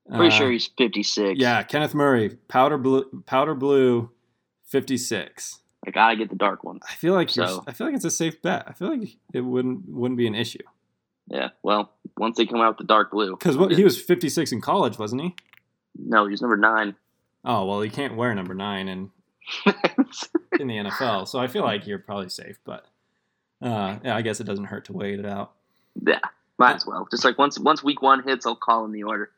[0.09, 1.39] Pretty Uh, sure he's fifty six.
[1.39, 4.09] Yeah, Kenneth Murray, powder blue, powder blue,
[4.65, 5.59] 56.
[5.87, 6.79] I gotta get the dark one.
[6.89, 8.63] I feel like So- I feel like it's a safe bet.
[8.67, 10.59] I feel like it wouldn't wouldn't be an issue
[11.31, 11.49] Yeah.
[11.63, 14.61] Well, once they come out with the dark blue, because what he was 56 in
[14.61, 15.35] college, wasn't he?
[15.97, 16.95] no, he was number nine.
[17.43, 19.11] Oh well, he can't wear number nine in
[20.59, 22.59] in the NFL, so I feel like you're probably safe.
[22.63, 22.85] But
[23.61, 25.53] uh, yeah, I guess it doesn't hurt to wait it out.
[26.05, 26.19] yeah,
[26.57, 27.07] might as well.
[27.09, 29.31] Just like once once week one hits, I'll call in the order.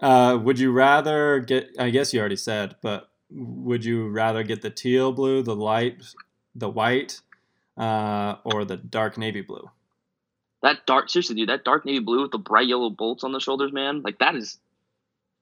[0.00, 1.70] Uh, would you rather get?
[1.78, 6.02] I guess you already said, but would you rather get the teal blue, the light,
[6.54, 7.20] the white,
[7.76, 9.70] uh, or the dark navy blue?
[10.62, 13.40] That dark, seriously, dude, that dark navy blue with the bright yellow bolts on the
[13.40, 14.58] shoulders, man, like that is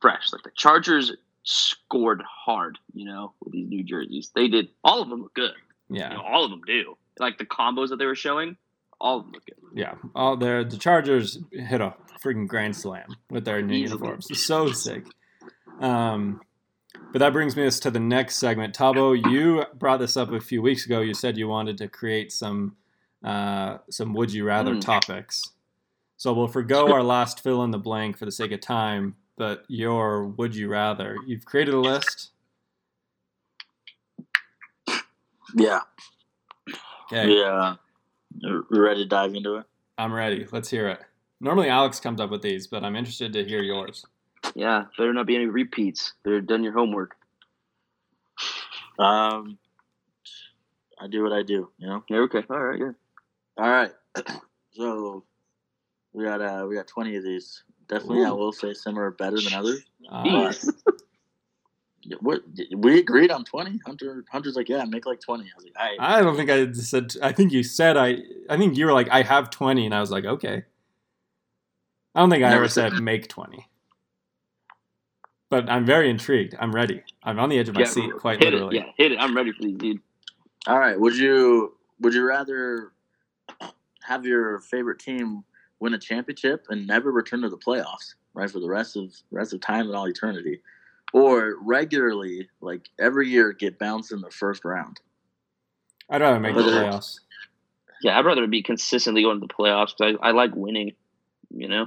[0.00, 0.33] fresh.
[0.33, 4.31] Like the Chargers scored hard, you know, with these new jerseys.
[4.35, 4.68] They did.
[4.85, 5.52] All of them look good.
[5.90, 6.96] Yeah, You know, all of them do.
[7.18, 8.57] Like the combos that they were showing,
[9.00, 9.57] all of them look good.
[9.74, 10.62] Yeah, all there.
[10.62, 13.98] The Chargers hit a freaking grand slam with their new Easily.
[13.98, 14.28] uniforms.
[14.46, 15.04] So sick.
[15.81, 16.40] Um,
[17.12, 18.76] but that brings me us to the next segment.
[18.76, 21.00] Thabo, you brought this up a few weeks ago.
[21.00, 22.76] You said you wanted to create some
[23.24, 24.81] uh, some would you rather Mm.
[24.81, 25.52] topics.
[26.16, 29.16] So we'll forego our last fill in the blank for the sake of time.
[29.37, 31.16] But your would you rather?
[31.26, 32.31] You've created a list.
[35.54, 35.81] Yeah.
[37.12, 37.76] Okay, Yeah.
[38.40, 39.66] You ready to dive into it?
[39.96, 40.46] I'm ready.
[40.52, 41.00] Let's hear it.
[41.40, 44.04] Normally Alex comes up with these, but I'm interested to hear yours.
[44.54, 46.12] Yeah, better not be any repeats.
[46.24, 47.16] Better done your homework.
[49.00, 49.59] Um,
[51.00, 52.02] I do what I do, you know.
[52.09, 52.90] Yeah, okay, all right, yeah.
[53.58, 53.92] All right.
[54.72, 55.24] So
[56.12, 57.64] we got uh we got twenty of these.
[57.88, 59.82] Definitely, I will say some are better than others.
[60.08, 60.52] Uh,
[62.20, 62.42] What
[62.76, 63.80] we agreed on twenty.
[63.84, 65.44] Hunter Hunter's like, yeah, make like twenty.
[65.44, 65.96] I was like, right.
[65.98, 67.12] I don't think I said.
[67.20, 68.18] I think you said I.
[68.48, 70.62] I think you were like, I have twenty, and I was like, okay.
[72.14, 73.66] I don't think I Never ever said make twenty.
[75.50, 76.54] But I'm very intrigued.
[76.60, 77.02] I'm ready.
[77.24, 78.76] I'm on the edge of my Yeah, seat, quite hit literally.
[78.76, 79.18] It, yeah, hit it.
[79.18, 80.00] I'm ready for these, dude.
[80.66, 80.98] All right.
[80.98, 82.92] Would you Would you rather
[84.02, 85.44] have your favorite team
[85.80, 89.52] win a championship and never return to the playoffs, right, for the rest of rest
[89.52, 90.61] of time and all eternity,
[91.12, 95.00] or regularly, like every year, get bounced in the first round?
[96.11, 97.20] I'd rather make the Whether- playoffs.
[98.00, 100.92] Yeah, I'd rather be consistently going to the playoffs because I, I like winning.
[101.50, 101.87] You know,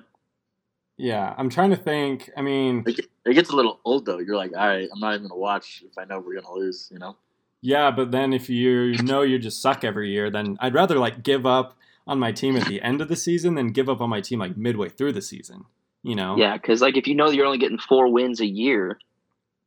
[0.97, 2.29] Yeah, I'm trying to think.
[2.35, 4.17] I mean, it gets a little old though.
[4.19, 6.89] You're like, all right, I'm not even gonna watch if I know we're gonna lose.
[6.91, 7.15] You know?
[7.61, 11.23] Yeah, but then if you know you just suck every year, then I'd rather like
[11.23, 14.09] give up on my team at the end of the season than give up on
[14.09, 15.65] my team like midway through the season.
[16.03, 16.35] You know?
[16.35, 18.97] yeah, because like if you know you're only getting four wins a year,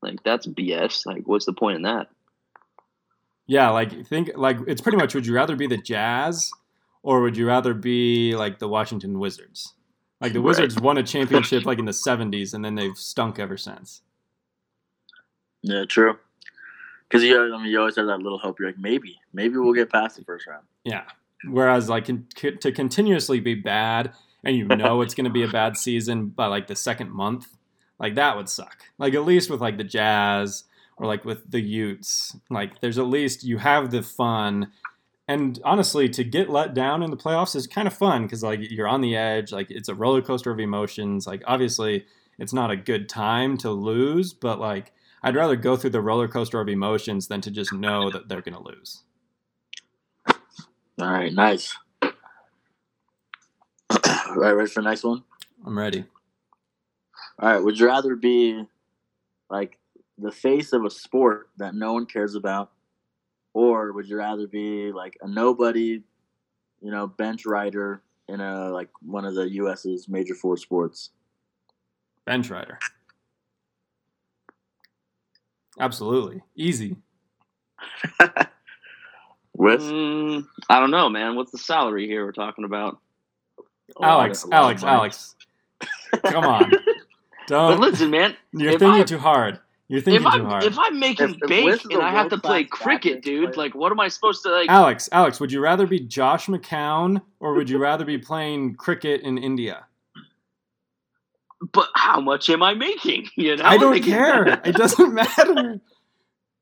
[0.03, 1.07] like that's BS.
[1.07, 2.09] Like, what's the point in that?
[3.47, 6.51] Yeah, like think like it's pretty much would you rather be the Jazz
[7.05, 9.75] or would you rather be like the Washington Wizards?
[10.21, 10.47] Like the Right.
[10.47, 14.03] Wizards won a championship like in the 70s and then they've stunk ever since.
[15.63, 16.19] Yeah, true.
[17.15, 18.59] Because you, I mean, you always have that little hope.
[18.59, 20.65] You're like, maybe, maybe we'll get past the first round.
[20.83, 21.05] Yeah.
[21.49, 25.77] Whereas like to continuously be bad and you know it's going to be a bad
[25.77, 27.47] season by like the second month,
[28.01, 28.83] like that would suck.
[28.99, 30.65] Like at least with like the Jazz
[30.97, 34.73] or like with the Utes, like there's at least you have the fun.
[35.29, 38.59] And honestly, to get let down in the playoffs is kind of fun because like
[38.73, 41.29] you're on the edge, like it's a roller coaster of emotions.
[41.29, 42.07] Like obviously,
[42.41, 44.93] it's not a good time to lose, but like
[45.25, 48.43] I'd rather go through the roller coaster of emotions than to just know that they're
[48.43, 49.05] going to lose.
[50.29, 51.75] All right, nice.
[52.03, 52.11] All
[54.37, 55.25] right, ready for the next one?
[55.65, 56.05] I'm ready.
[57.39, 58.67] All right, would you rather be
[59.49, 59.79] like
[60.19, 62.71] the face of a sport that no one cares about,
[63.55, 66.03] or would you rather be like a nobody,
[66.83, 71.11] you know, bench rider in a like one of the U.S.'s major four sports?
[72.27, 72.79] Bench rider.
[75.79, 76.43] Absolutely.
[76.57, 76.97] Easy.
[79.57, 81.37] With Mm, I don't know, man.
[81.37, 82.99] What's the salary here we're talking about?
[84.01, 84.95] a Alex, of- a lot of Alex, money.
[84.97, 85.35] Alex.
[86.25, 86.73] Come on.
[87.47, 87.79] Don't.
[87.81, 88.35] listen, man.
[88.53, 89.61] You're thinking I- too hard.
[89.89, 90.65] You're thinking too I'm hard.
[90.65, 93.75] if I'm making If- if bank and I have to play cricket, dude, player- like
[93.75, 94.69] what am I supposed to like?
[94.71, 99.21] Alex, Alex, would you rather be Josh McCown or would you rather be playing cricket
[99.21, 99.85] in India?
[101.73, 103.29] But how much am I making?
[103.37, 104.61] You know, I don't Like, care.
[104.65, 105.81] It doesn't matter.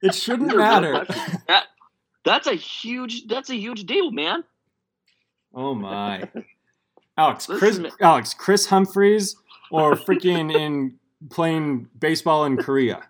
[0.02, 1.04] It shouldn't matter.
[1.04, 1.38] questions.
[2.24, 3.26] That's a huge.
[3.26, 4.44] That's a huge deal, man.
[5.54, 6.28] Oh my.
[7.18, 7.80] Alex, Chris.
[8.00, 9.36] Alex, Kris Humphries,
[9.70, 10.98] or freaking in
[11.30, 13.02] playing baseball in Korea.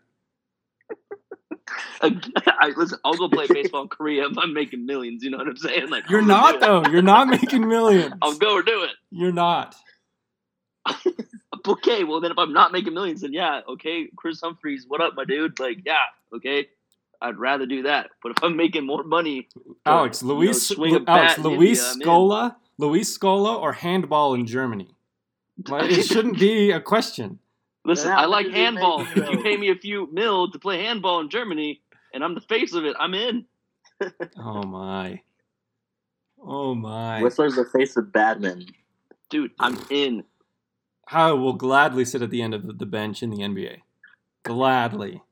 [2.03, 5.23] I, listen, I'll go play baseball in Korea if I'm making millions.
[5.23, 5.89] You know what I'm saying?
[5.89, 6.85] Like You're not though.
[6.91, 8.15] You're not making millions.
[8.21, 8.91] I'll go do it.
[9.11, 9.75] You're not.
[11.65, 15.15] Okay, well then if I'm not making millions, then yeah, okay, Kris Humphries, what up,
[15.15, 15.61] my dude?
[15.61, 15.99] Like, yeah,
[16.35, 16.67] okay,
[17.21, 18.11] I'd rather do that.
[18.21, 19.49] But if I'm making more money,
[19.87, 24.89] Alex, you know, Luis, swing Alex, Luis India, Scola, Luis Scola, or handball in Germany.
[25.69, 27.39] Like, it shouldn't be a question.
[27.85, 28.99] listen, Then I like much is he handball.
[29.05, 31.81] making, If you pay me a few mil to play handball in Germany,
[32.13, 33.45] and I'm the face of it, I'm in.
[34.37, 35.21] Oh my.
[36.45, 37.23] Oh my.
[37.23, 38.75] Whistler's the face of badminton.
[39.31, 40.25] Dude, I'm in.
[41.11, 43.79] I will gladly sit at the end of the bench in the NBA.
[44.45, 45.23] Gladly.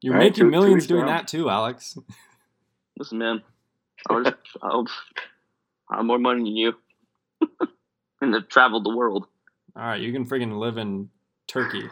[0.00, 1.96] You're All right, making to- to millions each doing their that too, Alex.
[2.98, 3.42] Listen, man,
[4.08, 4.86] I'll just, I'll,
[5.90, 6.74] I have more money than you,
[8.20, 9.26] and have traveled the world.
[9.74, 11.10] All right, you can friggin' live in
[11.46, 11.82] Turkey.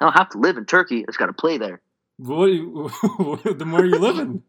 [0.00, 1.02] I don't have to live in Turkey.
[1.02, 1.80] I just got to play there.
[2.18, 2.46] What,
[3.58, 4.42] the more you live in,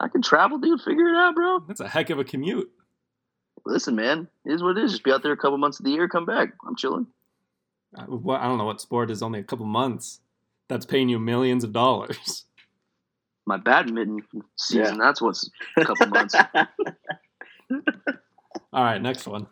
[0.00, 0.80] I can travel, dude.
[0.80, 1.60] Figure it out, bro.
[1.60, 2.70] that's a heck of a commute.
[3.64, 4.92] Listen, man, it is what it is.
[4.92, 6.54] Just be out there a couple months of the year, come back.
[6.66, 7.06] I'm chilling.
[7.96, 10.20] I, what, I don't know what sport is only a couple months.
[10.68, 12.44] That's paying you millions of dollars.
[13.46, 14.20] My badminton
[14.56, 15.04] season, Yeah.
[15.04, 16.34] that's what's a couple months.
[18.72, 19.46] All right, next one.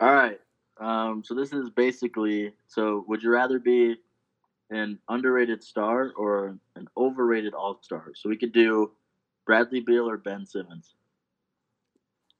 [0.00, 0.40] All right.
[0.80, 3.96] Um, so this is basically so would you rather be
[4.70, 8.12] an underrated star or an overrated all star?
[8.16, 8.90] So we could do
[9.46, 10.94] Bradley Beal or Ben Simmons.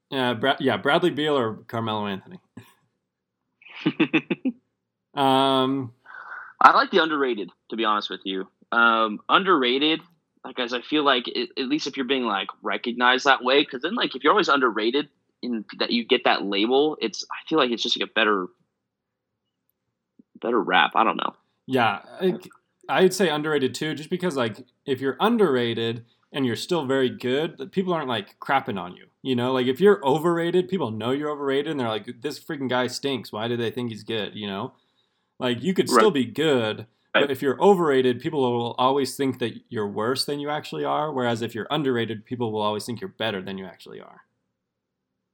[0.09, 2.39] Yeah, Bra- yeah, Bradley Beal or Carmelo Anthony.
[5.13, 5.93] Um,
[6.59, 8.47] I like the underrated, to be honest with you.
[8.71, 10.01] Um, underrated,
[10.43, 13.61] like as I feel like it, at least if you're being like recognized that way,
[13.61, 15.09] because then like if you're always underrated
[15.41, 18.47] in that you get that label, it's I feel like it's just like a better,
[20.41, 20.91] better rap.
[20.95, 21.35] I don't know.
[21.67, 22.39] yeah, I,
[22.89, 27.71] I'd say underrated too, just because like if you're underrated and you're still very good,
[27.71, 29.07] people aren't like crapping on you.
[29.21, 32.69] You know, like if you're overrated, people know you're overrated, and they're like, "This freaking
[32.69, 33.31] guy stinks.
[33.31, 34.73] Why do they think he's good?" You know,
[35.39, 36.11] like you could still Right.
[36.11, 40.49] be good, but if you're overrated, people will always think that you're worse than you
[40.49, 41.13] actually are.
[41.13, 44.21] Whereas if you're underrated, people will always think you're better than you actually are.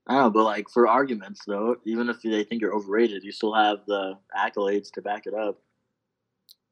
[0.08, 3.32] I don't know, but like for arguments though, even if they think you're overrated, you
[3.32, 5.62] still have the accolades to back it up.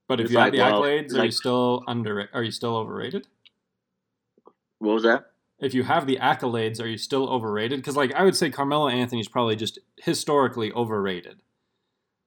[0.08, 2.30] But if It's you have like, the well, accolades, are you still under?
[2.34, 3.28] Are you still overrated?
[4.80, 5.32] What was that?
[5.60, 7.80] if you have the accolades, are you still overrated?
[7.80, 11.42] Because like I would say Carmelo Anthony's probably just historically overrated,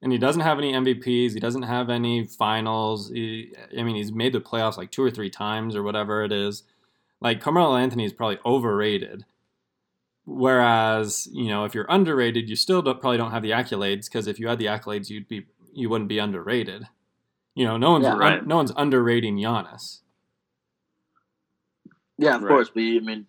[0.01, 1.33] and he doesn't have any MVPs.
[1.33, 3.09] He doesn't have any finals.
[3.09, 6.31] He, I mean, he's made the playoffs like two or three times or whatever it
[6.31, 6.63] is.
[7.21, 9.25] Like Carmelo Anthony is probably overrated.
[10.25, 14.27] Whereas you know if you're underrated, you still don't, probably don't have the accolades because
[14.27, 16.87] if you had the accolades, you'd be you wouldn't be underrated.
[17.55, 20.01] You know, no one's Yeah, un- no one's underrating Giannis.
[22.17, 22.49] Yeah, of Right.
[22.49, 22.69] course.
[22.73, 23.25] But I mean,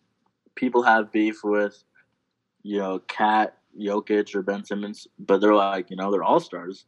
[0.55, 1.83] people have beef with,
[2.63, 6.87] you know, KAT, Jokic, or Ben Simmons, but they're like, you know, they're all stars.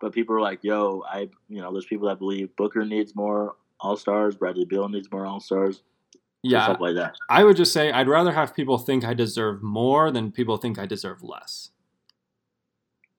[0.00, 3.56] But people are like, yo, I, you know, there's people that believe Booker needs more
[3.80, 5.82] all stars, Bradley Beal needs more all stars,
[6.42, 7.14] Yeah, stuff like that.
[7.30, 10.78] I would just say I'd rather have people think I deserve more than people think
[10.78, 11.70] I deserve less.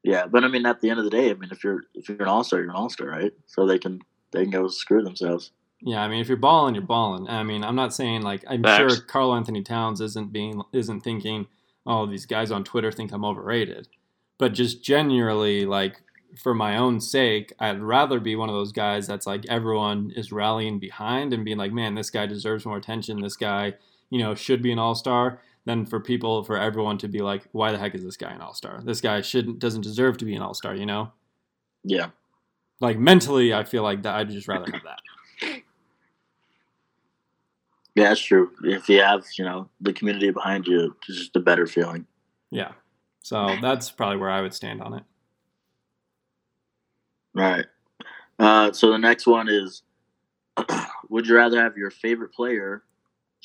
[0.04, 2.10] Yeah, but I mean, at the end of the day, I mean, if you're if
[2.10, 3.34] you're an all star, you're an all star, right?
[3.45, 4.00] So they can
[4.32, 5.52] they can go screw themselves.
[5.84, 7.28] Yeah, I mean, if you're balling, you're balling.
[7.28, 8.96] I mean, I'm not saying like I'm Facts.
[8.96, 11.48] sure Karl-Anthony Towns isn't being isn't thinking,
[11.86, 13.88] oh, these guys on Twitter think I'm overrated,
[14.38, 16.02] but just generally like
[16.41, 20.32] for my own sake, I'd rather be one of those guys that's like everyone is
[20.32, 23.22] rallying behind and being like, man, this guy deserves more attention.
[23.22, 23.74] This guy,
[24.10, 25.41] you know, should be an all star.
[25.63, 28.41] Than for people, for everyone to be like, why the heck is this guy an
[28.41, 28.82] all star?
[28.84, 30.73] This guy shouldn't doesn't deserve to be an all star.
[30.73, 31.12] You know.
[31.84, 32.08] Yeah,
[32.82, 35.00] like mentally i feel like that i'd just rather have that
[37.96, 38.52] yeah, that's true.
[38.63, 42.06] If you have you know the community behind you, it's just a better feeling.
[42.50, 42.73] yeah
[43.23, 45.04] so that's probably where i would stand on it
[47.37, 47.65] All right.
[48.39, 49.83] Uh, so the next one is:
[51.10, 52.83] Would you rather have your favorite player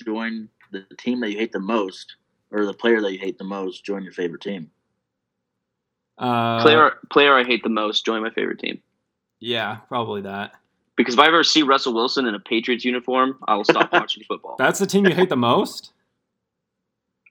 [0.05, 2.17] join the team that you hate the most,
[2.51, 4.71] or the player that you hate the most join your favorite team?
[6.19, 8.05] uh, player player I hate the most.
[8.05, 8.81] Join my favorite team.
[9.39, 10.53] Yeah, probably that.
[10.97, 14.23] Because if I ever see Russell Wilson in a Patriots uniform, I will stop watching
[14.25, 14.57] football.
[14.59, 15.93] That's the team you hate the most.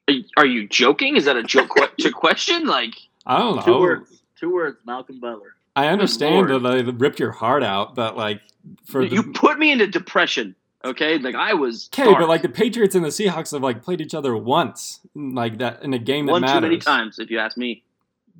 [0.07, 1.15] Are you, are you joking?
[1.15, 2.67] Is that a joke que- question?
[2.67, 2.93] Like,
[3.25, 3.79] I don't Two know.
[3.79, 4.21] words.
[4.39, 4.77] Two words.
[4.85, 5.55] Malcolm Butler.
[5.75, 8.39] I understand that they ripped your heart out, but like
[8.85, 10.55] for the, you put me into depression.
[10.85, 11.89] Okay, like I was.
[11.97, 15.57] okay, but like the Patriots and the Seahawks have like played each other once, like
[15.57, 16.57] that in a game that one matters.
[16.61, 17.83] too many times, if you ask me.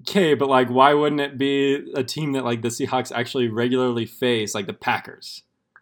[0.08, 4.06] Okay, but like, why wouldn't it be a team that like the Seahawks actually regularly
[4.06, 5.42] face, like the Packers?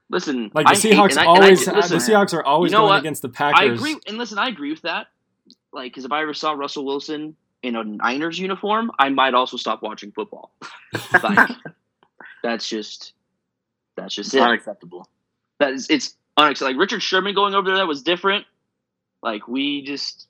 [0.10, 2.78] Listen, Like the I hate- Seahawks I- I- always, listen, the Seahawks are always You
[2.78, 3.00] know going what?
[3.00, 3.60] against the Packers.
[3.60, 5.08] I agree, and listen, I agree with that.
[5.74, 9.58] Like, because if I ever saw Russell Wilson in a Niners uniform, I might also
[9.58, 10.54] stop watching football.
[11.24, 11.50] Like,
[12.44, 13.14] that's just,
[13.96, 14.42] that's just It's it.
[14.42, 15.08] unacceptable.
[15.60, 16.74] That is, it's unacceptable.
[16.74, 18.46] Like Richard Sherman going over there, that was different.
[19.22, 20.28] Like we just,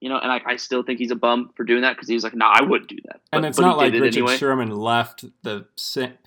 [0.00, 2.14] you know, and I, I still think he's a bum for doing that because he
[2.14, 4.36] was like, "No, I wouldn't do that." and it's but not like Richard anyway.
[4.36, 5.66] Sherman left the,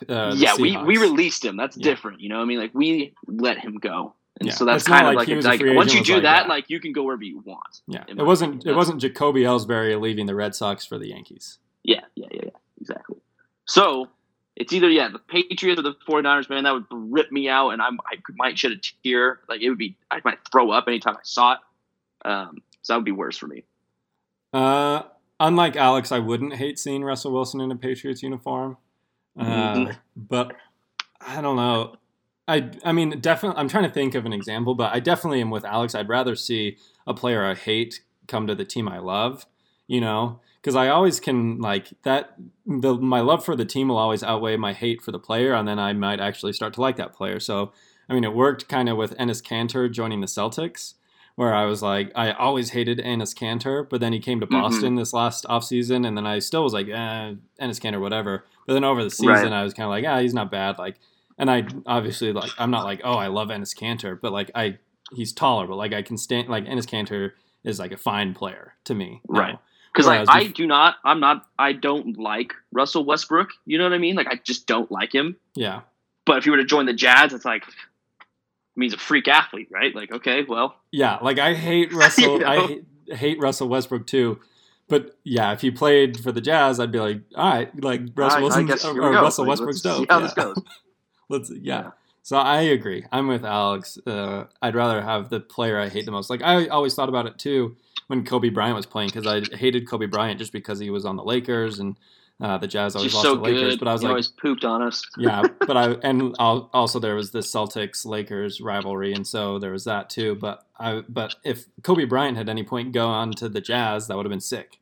[0.09, 1.55] uh, the yeah, we, we released him.
[1.57, 1.83] That's Yeah.
[1.83, 2.19] different.
[2.21, 4.53] You know, what I mean, like we let him go, and Yeah.
[4.55, 6.15] so that's It's kind of like like, he it's was a like once you do
[6.15, 6.49] like that, that.
[6.49, 7.81] like you can go wherever you want.
[7.87, 8.55] Yeah, it wasn't.
[8.55, 8.75] opinion.
[8.75, 11.59] It wasn't Jacoby Ellsbury leaving the Red Sox for the Yankees.
[11.83, 12.49] Yeah, yeah, yeah, yeah,
[12.79, 13.17] exactly.
[13.65, 14.09] So
[14.57, 17.81] it's either yeah, the Patriots or the 49ers, man, that would rip me out, and
[17.81, 19.39] I'm, I might shed a tear.
[19.47, 21.59] Like it would be, I might throw up anytime I saw it.
[22.25, 23.63] Um, so that would be worse for me.
[24.53, 25.03] Uh,
[25.39, 28.77] unlike Alex, I wouldn't hate seeing Russell Wilson in a Patriots uniform.
[29.37, 29.43] Uh,
[29.75, 29.97] Mhm.
[30.15, 30.55] But
[31.21, 31.95] I don't know.
[32.47, 33.59] I I mean, definitely.
[33.59, 35.95] I'm trying to think of an example, but I definitely am with Alex.
[35.95, 39.45] I'd rather see a player I hate come to the team I love.
[39.87, 42.35] You know, because I always can like that.
[42.65, 45.67] The my love for the team will always outweigh my hate for the player, and
[45.67, 47.39] then I might actually start to like that player.
[47.39, 47.71] So,
[48.09, 50.93] I mean, it worked kind of with Enes Kanter joining the Celtics
[51.41, 54.51] where I was like, I always hated Enes Kanter, but then he came to Mhm.
[54.51, 58.45] Boston this last offseason, and then I still was like, eh, Enes Kanter, whatever.
[58.67, 59.51] But then over the season, Right.
[59.51, 60.77] I was kind of like, ah, he's not bad.
[60.77, 60.97] Like,
[61.39, 64.77] and I obviously like, I'm not like, oh, I love Enes Kanter, but like, I
[65.13, 67.31] he's taller, but like, I can stand like Enes Kanter
[67.63, 69.39] is like a fine player to me, now.
[69.39, 69.57] Right.
[69.91, 73.49] Because like I do not, I'm not, I don't like Russell Westbrook.
[73.65, 74.15] You know what I mean?
[74.15, 75.35] Like I just don't like him.
[75.55, 75.81] Yeah,
[76.25, 77.63] But if you were to join the Jazz, it's like,
[78.81, 79.93] I mean, he's a freak athlete, right?
[79.93, 81.17] Like okay, well, yeah.
[81.21, 82.39] Like I hate Russell.
[82.39, 84.39] You I hate, hate Russell Westbrook too.
[84.87, 88.41] But yeah, if he played for the Jazz, I'd be like, all right, like Russell
[88.41, 89.11] Wilson or, or.
[89.11, 90.11] Russell Like, Westbrook's let's see dope.
[90.11, 90.23] how yeah.
[90.23, 90.61] this goes.
[91.29, 91.57] Let's yeah.
[91.61, 91.91] Yeah.
[92.23, 93.05] So I agree.
[93.11, 93.97] I'm with Alex.
[94.05, 96.29] Uh, I'd rather have the player I hate the most.
[96.29, 97.77] Like I always thought about it too
[98.07, 101.15] when Kobe Bryant was playing because I hated Kobe Bryant just because he was on
[101.15, 101.95] the Lakers and
[102.41, 103.73] uh, the Jazz always Just lost so the Lakers.
[103.75, 103.79] good.
[103.79, 105.03] But I was he like, always pooped on us.
[105.17, 105.43] yeah.
[105.67, 109.85] But I and al- also there was the Celtics Lakers rivalry, and so there was
[109.85, 110.35] that too.
[110.35, 114.17] But I but if Kobe Bryant had any point go on to the Jazz, that
[114.17, 114.79] would have been sick.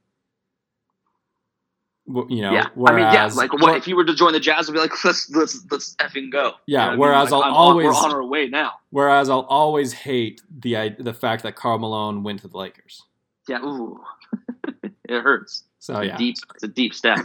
[2.27, 3.25] You know, yeah, whereas, I mean, yeah.
[3.35, 4.67] Like, what if you were to join the Jazz?
[4.67, 6.53] I'd be like, let's let's let's effing go.
[6.65, 6.99] Yeah, You know I mean?
[7.01, 8.71] whereas Like, I'll I'm always- we're on our way now.
[8.89, 13.03] Whereas I'll always hate the the fact that Karl Malone went to the Lakers.
[13.47, 13.99] Yeah, ooh,
[14.83, 15.65] it hurts.
[15.77, 16.35] So It's yeah, deep.
[16.55, 17.19] It's a deep step.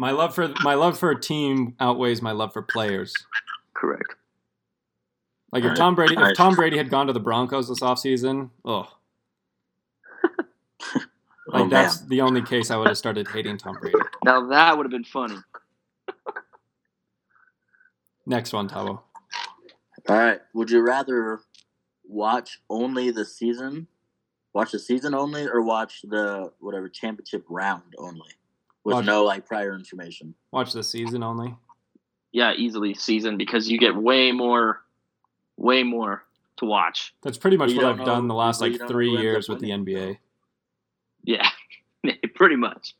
[0.00, 3.12] My love for my love for a team outweighs my love for players.
[3.74, 4.14] Correct.
[5.52, 6.34] Like if Tom Brady if.
[6.34, 8.88] Tom Brady had gone to the Broncos this offseason, oh,
[10.94, 11.04] like
[11.52, 12.08] oh, that's man.
[12.08, 13.98] the only case I would have started hating Tom Brady.
[14.24, 15.36] Now that would have been funny.
[18.24, 19.02] Next one, Thabo.
[20.08, 20.40] All right.
[20.54, 21.40] Would you rather
[22.08, 23.86] watch only the season,
[24.54, 28.30] watch the season only, or watch the whatever championship round only,
[28.84, 30.34] with Watch- no like prior information?
[30.52, 31.56] Watch the season only.
[32.32, 34.82] Yeah, easily season because you get way more,
[35.56, 36.24] way more
[36.58, 37.12] to watch.
[37.22, 39.70] That's pretty much You what I've know- done the last like three years with the
[39.70, 40.18] NBA.
[41.22, 41.50] Yeah,
[42.34, 42.94] pretty much.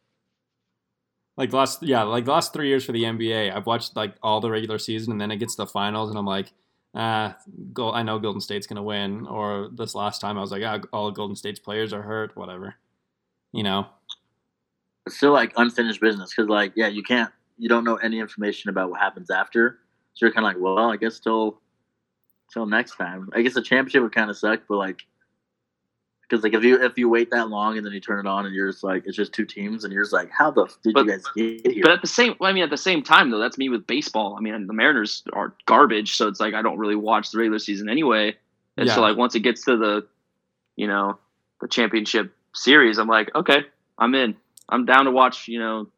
[1.39, 4.51] Like last yeah, like last three years for the NBA, I've watched like all the
[4.51, 6.53] regular season, and then it gets to the finals, and I'm like,
[6.95, 7.37] ah,
[7.73, 7.93] go.
[7.93, 9.27] I know Golden State's gonna win.
[9.27, 12.75] Or this last time, I was like, ah, all Golden State's players are hurt, whatever.
[13.53, 13.87] You know,
[15.11, 18.71] It's still like unfinished business because like yeah, you can't, you don't know any information
[18.71, 19.81] about what happens after,
[20.15, 21.61] so you're kind of like, well, I guess till
[22.53, 23.29] till next time.
[23.35, 25.03] I guess the championship would kind of suck, but like.
[26.29, 28.47] Because like if you if you wait that long and then you turn it on
[28.47, 30.79] and you're just like it's just two teams and you're just like how the f-
[30.85, 31.83] did But- you guys get here?
[31.83, 34.37] But at the same, I mean, at the same time though, that's me with baseball.
[34.39, 37.59] I mean, the Mariners are garbage, so it's like I don't really watch the regular
[37.59, 38.37] season anyway.
[38.77, 38.95] And Yeah.
[38.95, 40.07] so like once it gets to the,
[40.77, 41.19] you know,
[41.61, 43.65] the championship series, I'm like, okay,
[43.99, 44.37] I'm in.
[44.71, 45.49] I'm down to watch.
[45.49, 45.89] You know,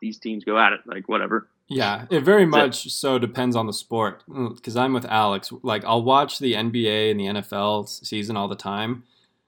[0.00, 0.80] these teams go at it.
[0.86, 1.48] Like whatever.
[1.68, 2.60] yeah, it very That's it.
[2.88, 4.22] much so depends on the sport.
[4.28, 5.52] Because I'm with Alex.
[5.62, 9.04] Like I'll watch the NBA and the NFL season all the time,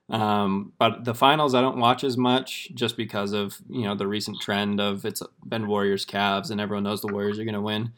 [0.09, 4.07] Um, but the finals I don't watch as much just because of you know the
[4.07, 7.61] recent trend of it's been Warriors Cavs and everyone knows the Warriors are going to
[7.61, 7.91] win.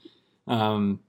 [0.48, 1.00] Um,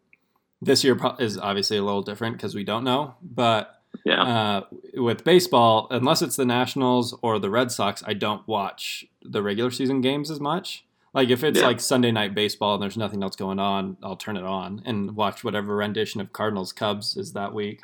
[0.63, 4.23] this year is obviously a little different because we don't know, but Yeah.
[4.23, 4.61] uh,
[4.95, 9.71] with baseball, unless it's the Nationals or the Red Sox, I don't watch the regular
[9.71, 10.85] season games as much.
[11.15, 11.67] Like if it's Yeah.
[11.67, 15.17] like Sunday night baseball and there's nothing else going on, I'll turn it on and
[15.17, 17.81] watch whatever rendition of Cardinals Cubs is that week.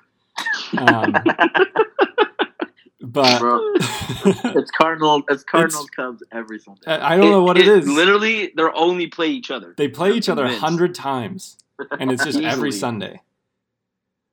[0.77, 1.13] Um,
[3.01, 5.23] but Bro, it's Cardinal.
[5.29, 6.83] It's Cardinals Cubs every Sunday.
[6.87, 7.89] I I don't know what it is.
[7.89, 9.75] Literally, they're only play each other.
[9.77, 11.59] They play each other a hundred times,
[11.99, 13.21] and it's just every Sunday.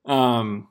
[0.05, 0.67] Um,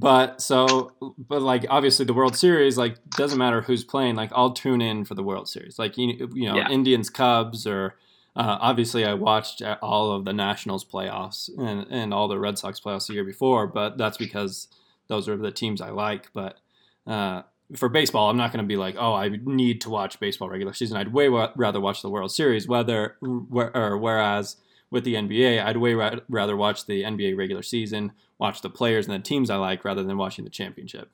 [0.00, 4.16] but so, but like obviously the World Series, like doesn't matter who's playing.
[4.16, 5.78] Like I'll tune in for the World Series.
[5.78, 6.68] Like you, you know, Yeah.
[6.70, 7.96] Indians Cubs or.
[8.38, 12.58] Uh, obviously, I watched uh, all of the Nationals playoffs and, and all the Red
[12.58, 14.68] Sox playoffs the year before, but that's because
[15.08, 16.28] those are the teams I like.
[16.34, 16.58] But
[17.06, 17.44] uh,
[17.74, 20.74] for baseball, I'm not going to be like, oh, I need to watch baseball regular
[20.74, 20.98] season.
[20.98, 22.68] I'd way wa- rather watch the World Series.
[22.68, 24.56] Whether or whereas
[24.90, 29.06] with the NBA, I'd way ra- rather watch the NBA regular season, watch the players
[29.08, 31.10] and the teams I like, rather than watching the championship.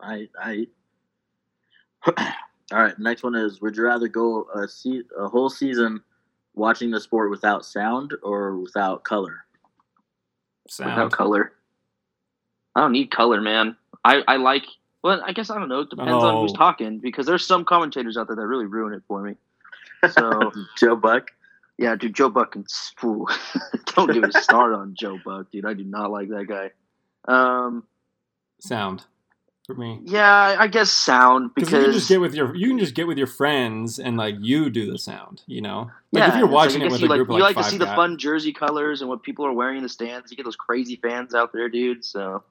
[0.00, 0.66] I I.
[2.72, 2.98] All right.
[2.98, 6.02] Next one is: Would you rather go a se- a whole season
[6.54, 9.44] watching the sport without sound or without color?
[10.68, 10.90] Sound.
[10.90, 11.52] Without color.
[12.74, 13.76] I don't need color, man.
[14.04, 14.64] I, I like.
[15.02, 15.80] Well, I guess I don't know.
[15.80, 16.56] It depends on who's Oh.
[16.56, 19.36] talking because there's some commentators out there that really ruin it for me.
[20.08, 21.30] So Joe Buck.
[21.78, 22.66] yeah, dude, Joe Buck and
[23.04, 23.26] Ooh,
[23.94, 25.66] don't get me started on Joe Buck, dude.
[25.66, 26.70] I do not like that guy.
[27.26, 27.84] Um,
[28.60, 29.04] Sound
[29.66, 30.00] for me.
[30.04, 32.94] yeah, I I guess sound Because you can just get with your you can just
[32.94, 35.90] get with your friends and like you do the sound, you know.
[36.12, 37.28] Like yeah, if you're it's like, watching I it guess with you a like, group
[37.30, 39.52] of you like, like to five see the fun jersey colors and what people are
[39.52, 40.30] wearing in the stands.
[40.30, 42.04] You get those crazy fans out there, dude.
[42.04, 42.44] So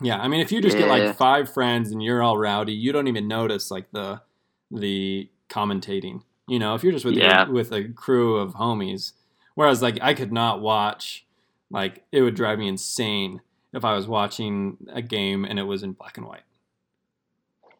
[0.00, 2.90] Yeah, I mean, if you just get like five friends and you're all rowdy, you
[2.90, 4.22] don't even notice like the
[4.70, 6.22] the commentating.
[6.50, 7.44] You know, if you're just with Yeah.
[7.46, 9.12] your, with a crew of homies.
[9.54, 11.24] Whereas, like, I could not watch.
[11.70, 13.40] Like, it would drive me insane
[13.72, 16.42] if I was watching a game and it was in black and white.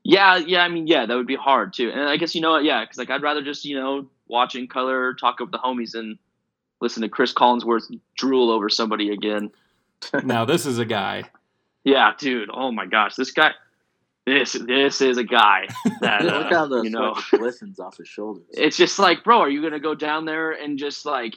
[0.05, 0.61] Yeah, yeah.
[0.63, 1.91] I mean, yeah, that would be hard too.
[1.91, 2.65] And I guess you know what?
[2.65, 5.95] Yeah, because like I'd rather just you know watch in color, talk with the homies,
[5.95, 6.17] and
[6.81, 9.51] listen to Cris Collinsworth drool over somebody again.
[10.25, 11.25] now, this is a guy.
[11.85, 12.51] Yeah, dude.
[12.53, 13.51] Oh my gosh, this guy.
[14.31, 15.67] This this is a guy
[16.01, 17.15] that Look how uh, the you know.
[17.15, 18.45] sweat glistens off his shoulders.
[18.53, 21.35] It's just like, bro, are you gonna go down there and just like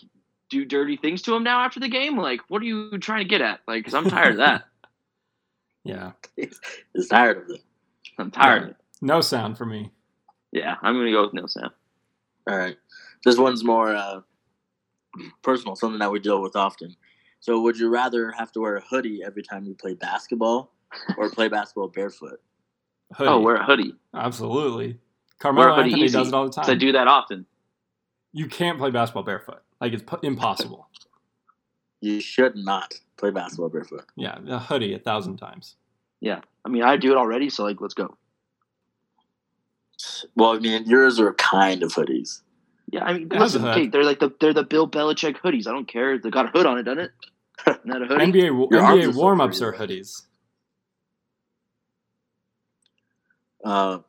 [0.52, 2.18] do dirty things to him now after the game?
[2.18, 3.62] Like, what are you trying to get at?
[3.68, 4.66] Like, because I'm tired of that.
[5.86, 7.62] Yeah, He's tired of it.
[8.18, 8.64] I'm tired.
[8.64, 8.76] of it.
[9.02, 9.92] no sound for me.
[10.54, 11.72] Yeah, I'm gonna go with no sound.
[12.48, 12.78] All right.
[13.26, 14.22] This one's more uh,
[15.42, 16.96] personal, something that we deal with often.
[17.42, 20.72] So, would you rather have to wear a hoodie every time you play basketball
[21.18, 22.40] or play basketball barefoot?
[23.14, 23.30] Hoodie.
[23.30, 23.96] Oh, wear a hoodie.
[24.14, 24.88] absolutely.
[24.88, 24.98] Wear
[25.40, 26.80] Carmelo hoodie Anthony easy, does it all the 'cause I time.
[26.80, 27.46] do that often.
[28.32, 29.62] You can't play basketball barefoot.
[29.82, 30.88] Like it's pu- impossible.
[32.02, 34.06] You should not play basketball barefoot.
[34.16, 35.76] Yeah, a hoodie a thousand times.
[36.22, 38.18] Yeah, I mean, I do it already, so like, let's go.
[40.36, 42.42] Well, I mean, yours are kind of hoodies.
[42.92, 43.72] Yeah, I mean, It listen, hood.
[43.72, 45.68] okay, they're like the they're the Bill Belichick hoodies.
[45.68, 46.18] I don't care.
[46.18, 47.12] They got a hood on it, doesn't it?
[47.68, 48.32] Isn't a hoodie?
[48.32, 49.86] NBA w- Your are NBA warm ups free, are though.
[49.88, 50.24] hoodies.
[53.64, 54.00] Uh,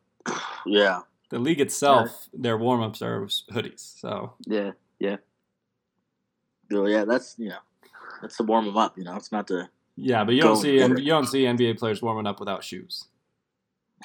[0.67, 1.01] yeah.
[1.31, 3.99] The league itself, their warm ups are hoodies.
[4.01, 5.17] So Yeah, yeah,
[6.71, 7.59] Well, yeah, that's, you know,
[8.23, 9.69] that's to warm them up, you know, it's not to.
[9.97, 13.09] yeah, but you don't see and you don't see NBA players warming up without shoes.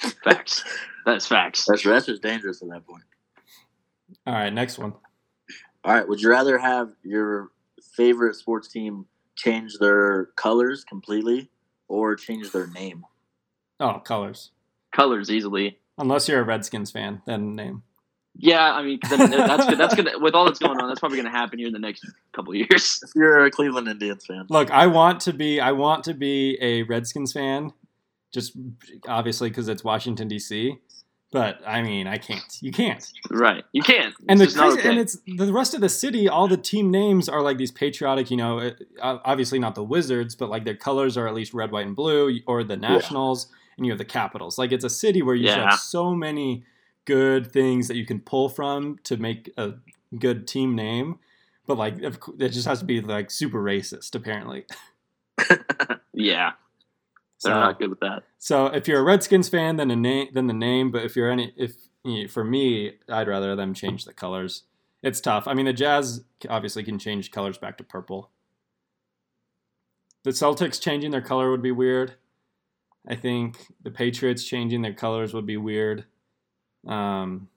[0.24, 0.64] facts.
[1.06, 1.64] That's facts.
[1.66, 3.04] That's, that's just dangerous at that point.
[4.26, 4.94] All right, next one.
[5.84, 6.06] All right.
[6.06, 7.50] Would you rather have your
[7.96, 11.50] favorite sports team change their colors completely
[11.88, 13.04] or change their name?
[13.78, 14.50] Oh, colors.
[14.92, 15.78] Colors easily.
[15.98, 17.82] Unless you're a Redskins fan, then name.
[18.36, 19.78] Yeah, I mean, 'cause then that's good.
[19.78, 20.88] That's gonna with all that's going on.
[20.88, 23.00] That's probably gonna happen here in the next couple years.
[23.02, 26.56] If you're a Cleveland Indians fan, Look, I want to be I want to be
[26.60, 27.72] a Redskins fan,
[28.32, 28.56] just
[29.08, 30.78] obviously because it's Washington D.C.
[31.32, 32.42] But I mean, I can't.
[32.60, 33.06] You can't.
[33.30, 33.64] Right?
[33.72, 34.14] You can't.
[34.28, 34.88] and the It's just not crazy, okay.
[34.90, 36.28] and it's the rest of the city.
[36.28, 38.30] All the team names are like these patriotic.
[38.30, 38.58] You know,
[39.02, 41.94] uh, obviously not the Wizards, but like their colors are at least red, white, and
[41.94, 43.46] blue, or the Nationals,
[43.80, 44.58] and you have the Capitals.
[44.58, 45.70] Like it's a city where you Yeah.
[45.70, 46.64] have so many
[47.06, 49.72] good things that you can pull from to make a
[50.18, 51.18] good team name.
[51.66, 54.66] But like, it just has to be like super racist, apparently.
[56.12, 56.52] yeah,
[57.38, 58.24] So, they're not good with that.
[58.38, 60.90] so if you're a Redskins fan, then a name, then the name.
[60.90, 61.72] But if you're any, if
[62.04, 64.64] you know, for me, I'd rather them change the colors.
[65.02, 65.48] It's tough.
[65.48, 68.30] I mean, the Jazz obviously can change colors back to purple.
[70.24, 72.14] the Celtics changing their color would be weird.
[73.08, 76.04] I think the Patriots changing their colors would be weird.
[76.86, 77.48] Um,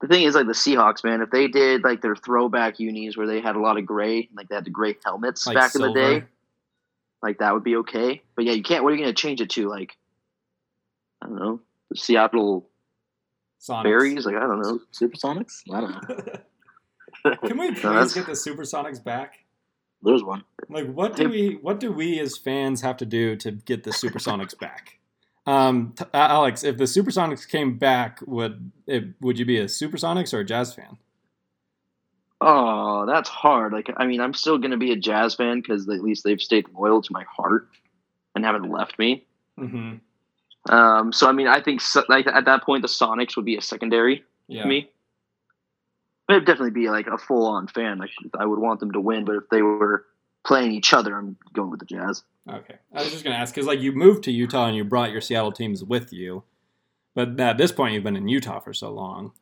[0.00, 3.26] The thing is, like the Seahawks, man, if they did like their throwback unis where
[3.26, 5.82] they had a lot of gray, like they had the gray helmets like back in
[5.82, 6.24] the day,
[7.22, 8.22] like that would be okay.
[8.36, 8.84] But yeah, you can't.
[8.84, 9.68] What are you going to change it to?
[9.68, 9.96] Like,
[11.22, 11.60] I don't know,
[11.90, 12.68] the Seattle
[13.60, 13.84] Sonics.
[13.84, 14.26] Berries.
[14.26, 14.80] Like I don't know.
[14.92, 15.62] Supersonics?
[15.72, 17.34] I don't know.
[17.48, 19.38] Can we No, please that's- get the Supersonics back?
[20.06, 20.44] There's one.
[20.68, 23.90] Like, what do we what do we as fans have to do to get the
[23.90, 24.98] Supersonics back?
[25.46, 29.64] Um, t- uh, Alex, if the Supersonics came back, would it, would you be a
[29.66, 30.96] Supersonics or a Jazz fan?
[32.40, 33.72] Oh, that's hard.
[33.72, 36.40] Like, I mean, I'm still going to be a Jazz fan because at least they've
[36.40, 37.68] stayed loyal to my heart
[38.34, 39.24] and haven't left me.
[39.58, 40.72] Mm-hmm.
[40.74, 43.56] Um, so I mean, I think so, like at that point, the Sonics would be
[43.56, 44.62] a secondary Yeah.
[44.62, 44.90] to me.
[46.28, 48.00] It'd definitely be like a full on fan.
[48.02, 50.04] I, should, I would want them to win, but if they were
[50.44, 52.24] playing each other, I'm going with the Jazz.
[52.48, 52.76] Okay.
[52.92, 55.20] I was just gonna ask because like you moved to Utah and you brought your
[55.20, 56.42] Seattle teams with you,
[57.14, 59.32] but at this point you've been in Utah for so long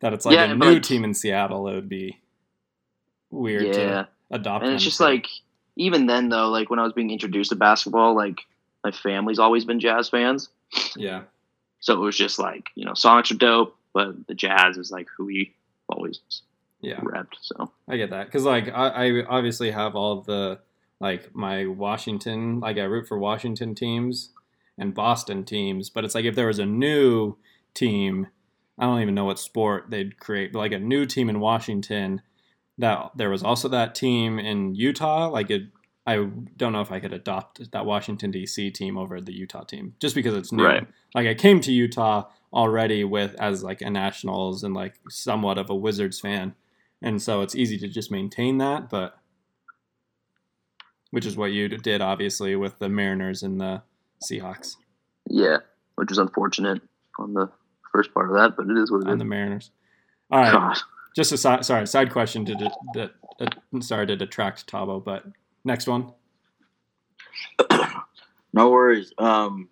[0.00, 1.68] that it's like Yeah, a new like- team in Seattle.
[1.68, 2.18] It would be
[3.30, 4.64] weird yeah, to adopt.
[4.64, 5.04] and it's just to.
[5.04, 5.26] like
[5.76, 8.40] even then though, like when I was being introduced to basketball, like
[8.84, 10.48] my family's always been Jazz fans,
[10.96, 11.22] yeah,
[11.80, 15.06] so it was just like you know Sonics are dope, but the Jazz is like
[15.16, 15.54] who we
[15.92, 16.20] always
[16.82, 17.00] yeah.
[17.40, 20.58] So I get that because like I, I obviously have all the
[21.00, 24.30] like my Washington like I root for Washington teams
[24.76, 27.36] and Boston teams, but it's like if there was a new
[27.72, 28.26] team,
[28.78, 32.20] I don't even know what sport they'd create, but like a new team in Washington
[32.78, 35.62] that there was also that team in Utah, like it.
[36.04, 36.16] I
[36.56, 38.72] don't know if I could adopt that Washington D.C.
[38.72, 40.64] team over the Utah team just because it's new.
[40.64, 40.84] Right.
[41.14, 45.70] Like I came to Utah already with as like a Nationals and like somewhat of
[45.70, 46.54] a Wizards fan,
[47.00, 48.90] and so it's easy to just maintain that.
[48.90, 49.16] But
[51.10, 53.82] which is what you did, obviously, with the Mariners and the
[54.22, 54.76] Seahawks
[55.28, 55.58] yeah,
[55.94, 56.82] which was unfortunate
[57.18, 57.48] on the
[57.92, 59.18] first part of that, but it is what it and is.
[59.18, 59.70] the Mariners.
[60.30, 60.78] All right, God.
[61.14, 65.24] just a side, sorry side question to de- de- uh, sorry to detract Thabo, but
[65.64, 66.12] next one.
[68.54, 69.14] No worries.
[69.16, 69.70] Um,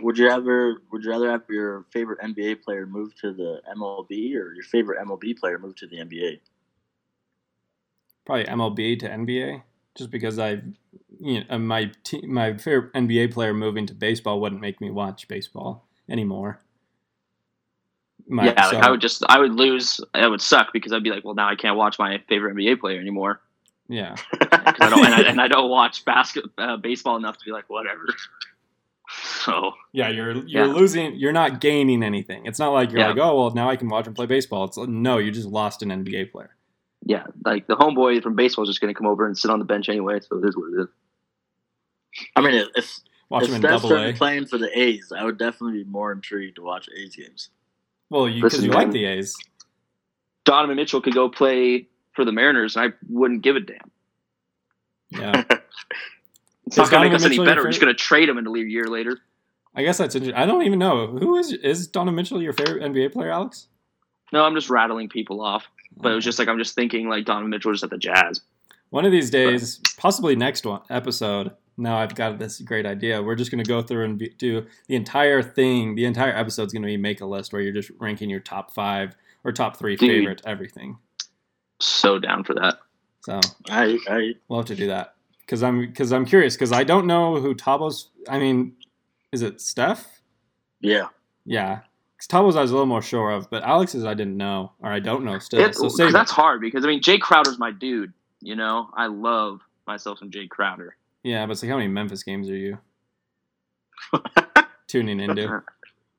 [0.00, 4.34] would you ever would you rather have your favorite NBA player move to the MLB
[4.36, 6.40] or your favorite MLB player move to the NBA?
[8.24, 9.62] probably MLB to NBA,
[9.94, 10.62] just because I,
[11.20, 15.28] you know, my te- my favorite NBA player moving to baseball wouldn't make me watch
[15.28, 16.60] baseball anymore.
[18.26, 20.00] My, yeah, so- like I would just I would lose.
[20.14, 22.80] It would suck because I'd be like, well, now I can't watch my favorite NBA
[22.80, 23.40] player anymore.
[23.88, 27.50] Yeah, I don't, and, I, and I don't watch basket uh, baseball enough to be
[27.50, 28.06] like whatever.
[29.44, 30.72] So yeah, you're you're Yeah.
[30.72, 31.14] losing.
[31.16, 32.46] You're not gaining anything.
[32.46, 33.08] It's not like you're Yeah.
[33.08, 34.64] like, oh well, now I can watch and play baseball.
[34.64, 36.50] It's like, no, you just lost an NBA player.
[37.04, 39.58] yeah, like the homeboy from baseball is just going to come over and sit on
[39.58, 40.20] the bench anyway.
[40.20, 40.88] So it is what it is.
[42.36, 42.98] I mean, if if,
[43.30, 45.90] Watch if him in Steph double started playing for the A's, I would definitely be
[45.90, 47.48] more intrigued to watch A's games.
[48.10, 49.34] Well, you because Listen, you like the A's.
[50.44, 53.90] Donovan Mitchell could go play for the Mariners, and I wouldn't give a damn.
[55.10, 55.44] Yeah,
[56.66, 57.62] It's not going to make us any Mitchell your better.
[57.62, 59.18] We're just going to trade him and a year later.
[59.74, 60.40] I guess that's interesting.
[60.40, 63.68] I don't even know who is is Donovan Mitchell your favorite NBA player, Alex?
[64.32, 65.64] No, I'm just rattling people off.
[65.96, 68.40] But it was just like I'm just thinking like Donovan Mitchell just at the Jazz.
[68.90, 71.52] One of these days, possibly next one episode.
[71.78, 73.22] Now I've got this great idea.
[73.22, 75.94] We're just going to go through and be, do the entire thing.
[75.94, 78.74] The entire episode's going to be make a list where you're just ranking your top
[78.74, 80.10] five or top three Dude.
[80.10, 80.98] favorite everything.
[81.80, 82.78] So down for that.
[83.24, 86.84] So I I we'll have to do that because I'm because I'm curious because I
[86.84, 88.10] don't know who Thabo's.
[88.28, 88.74] I mean,
[89.32, 90.20] is it Steph?
[90.80, 91.08] yeah.
[91.44, 91.80] Yeah,
[92.28, 95.00] Thabo's I was a little more sure of, but Alex's I didn't know or I
[95.00, 95.58] don't know still.
[95.60, 96.12] It- so save it.
[96.12, 98.12] that's hard because I mean Jae Crowder's my dude.
[98.40, 100.96] You know, I love myself some Jae Crowder.
[101.24, 102.78] Yeah, but it's like how many Memphis games are you
[104.86, 105.62] tuning into?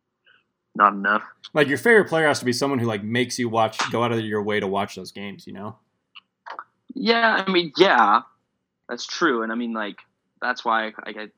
[0.76, 1.24] Not enough.
[1.54, 4.12] Like your favorite player has to be someone who like makes you watch, go out
[4.12, 5.46] of your way to watch those games.
[5.46, 5.78] You know?
[6.96, 8.22] Yeah, I mean, yeah,
[8.90, 9.98] that's true, and I mean, like,
[10.42, 11.30] that's why I, I get.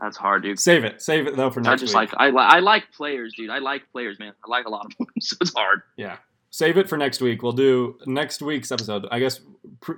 [0.00, 0.58] That's hard, dude.
[0.58, 1.72] Save it, save it though for next.
[1.72, 2.12] I just week.
[2.12, 3.50] like I, I like players, dude.
[3.50, 4.32] I like players, man.
[4.44, 5.82] I like a lot of them, so it's hard.
[5.96, 6.16] yeah,
[6.50, 7.42] save it for next week.
[7.42, 9.06] We'll do next week's episode.
[9.10, 9.40] I guess
[9.80, 9.92] pr-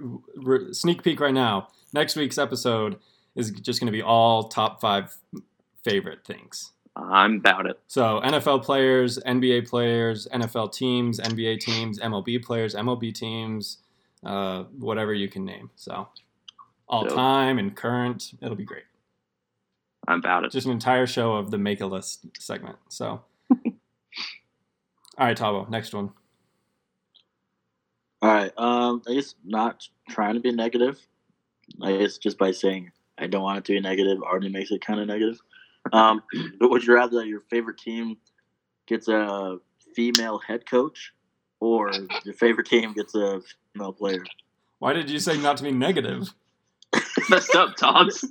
[0.47, 1.69] r- sneak peek right now.
[1.95, 2.99] Next week's episode
[3.35, 5.17] is just going to be all top five
[5.83, 6.73] favorite things.
[6.95, 7.79] I'm about it.
[7.87, 13.79] So NFL players, NBA players, NFL teams, NBA teams, MLB players, MLB teams,
[14.25, 15.71] uh, whatever you can name.
[15.77, 16.09] So
[16.89, 17.15] all Dope.
[17.15, 18.85] time and current, it'll be great.
[20.09, 20.53] I'm about it.
[20.53, 22.77] Just an entire show of the make a list segment.
[22.89, 23.73] So, all
[25.19, 26.11] right, Thabo, next one.
[28.23, 28.53] All right.
[28.57, 30.99] Um, I guess not trying to be negative,
[31.83, 34.81] I guess just by saying I don't want it to be negative already makes it
[34.85, 35.39] kind of negative.
[35.93, 36.23] Um,
[36.61, 38.17] but would you rather that your favorite team
[38.87, 39.59] gets a
[39.95, 41.13] female head coach,
[41.61, 41.91] or
[42.25, 43.41] your favorite team gets a
[43.73, 44.25] female player?
[44.79, 46.35] Why did you say not to be negative?
[47.29, 48.25] Messed up, Togs.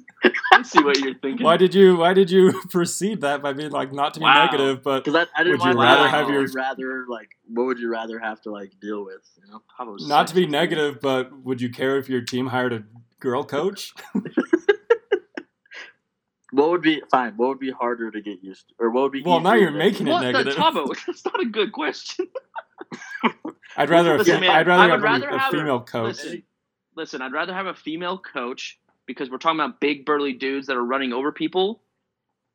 [0.52, 1.44] Let's see what you're thinking.
[1.44, 4.46] Why did you Why did you proceed that by being like not to be Wow.
[4.46, 4.82] negative?
[4.84, 7.90] But I, I didn't Would you rather to have your- rather like what would you
[7.90, 9.22] rather have to like deal with?
[9.44, 12.74] You know, How not to be negative, but would you care if your team hired
[12.74, 12.84] a
[13.20, 13.94] girl coach?
[16.52, 17.34] what would be fine?
[17.38, 19.24] What would be harder to get used to, or what would be?
[19.24, 20.56] Well, now you're making it What the negative.
[20.56, 20.96] Thabo?
[21.06, 22.28] That's not a good question.
[23.78, 25.54] I'd rather a Listen, fe- man, I'd I rather would have rather a, a have
[25.54, 26.16] a- female coach.
[26.24, 26.44] Listen,
[26.96, 27.22] listen.
[27.22, 30.84] I'd rather have a female coach because we're talking about big burly dudes that are
[30.84, 31.82] running over people.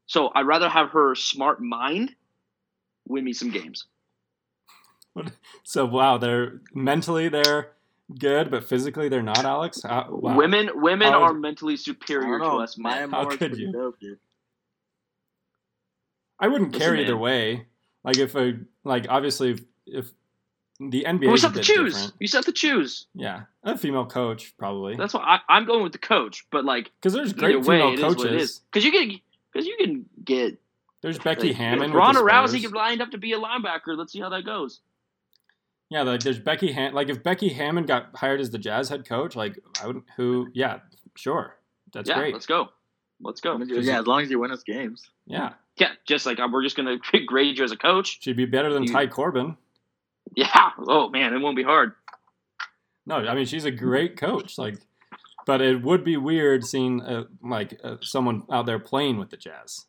[0.07, 2.15] So I'd rather have her smart mind
[3.07, 3.87] win me some games.
[5.65, 7.73] So wow, they're mentally they're
[8.19, 9.45] good, but physically they're not.
[9.45, 10.37] Alex, How- wow.
[10.37, 13.11] Women, women How- are mentally superior to us, Maya man.
[13.11, 13.73] How could you?
[13.73, 13.97] dope.
[16.39, 17.21] I wouldn't Listen, care either man.
[17.21, 17.67] way.
[18.05, 20.13] Like if a like obviously if, if
[20.81, 21.93] the NBA But we is just a have to choose.
[21.95, 22.14] different.
[22.20, 23.07] You just have to choose.
[23.14, 26.47] Yeah, a female coach probably That's why I, I'm going with the coach.
[26.51, 28.61] But like because there's either great way, female it is coaches.
[28.72, 29.20] Because you can,
[29.53, 30.59] because you can get
[31.03, 31.78] There's Becky Hammon.
[31.83, 32.62] If with the Ronda Rousey Spurs.
[32.62, 33.97] get lined up to be a linebacker.
[33.97, 34.81] Let's see how that goes.
[35.91, 39.07] Yeah, like there's Becky Ham- like if Becky Hammon got hired as the Jazz head
[39.09, 40.78] coach, like I would who yeah,
[41.16, 41.57] sure.
[41.93, 42.33] That's yeah, great.
[42.33, 42.68] let's go.
[43.20, 43.59] Let's go.
[43.59, 45.11] I yeah, as long as you win us games.
[45.26, 45.55] Yeah.
[45.76, 48.18] Yeah, just like we're just gonna grade you as a coach.
[48.22, 49.57] She'd be better than You- Ty Corbin.
[50.35, 50.70] Yeah.
[50.78, 51.93] Oh man, it won't be hard.
[53.07, 54.59] No, I mean she's a great coach.
[54.59, 54.76] Like,
[55.47, 59.37] but it would be weird seeing uh, like uh, someone out there playing with the
[59.37, 59.87] Jazz.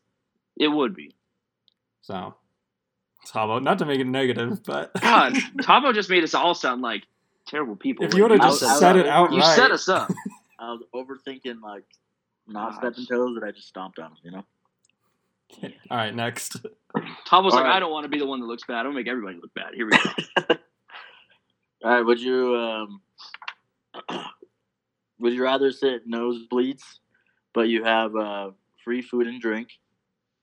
[0.57, 1.15] It would be.
[2.01, 2.35] So,
[3.33, 6.81] how about not to make it negative, but God, Thabo just made us all sound
[6.81, 7.03] like
[7.47, 8.05] terrible people.
[8.05, 10.09] if you would have just was- I said was- it outright, you set us up.
[10.59, 11.83] I was overthinking like
[12.47, 12.77] not Gosh.
[12.79, 14.11] stepping toes that I just stomped on.
[14.23, 14.43] You know.
[15.91, 16.57] All right, next.
[17.27, 17.75] Thabo's like, All right.
[17.75, 18.79] I don't want to be the one that looks bad.
[18.79, 19.73] I'm gonna make everybody look bad.
[19.73, 19.99] Here we go.
[21.83, 22.01] All right.
[22.01, 23.01] Would you um,
[25.19, 26.81] would you rather sit nosebleeds,
[27.53, 28.51] but you have uh,
[28.83, 29.69] free food and drink,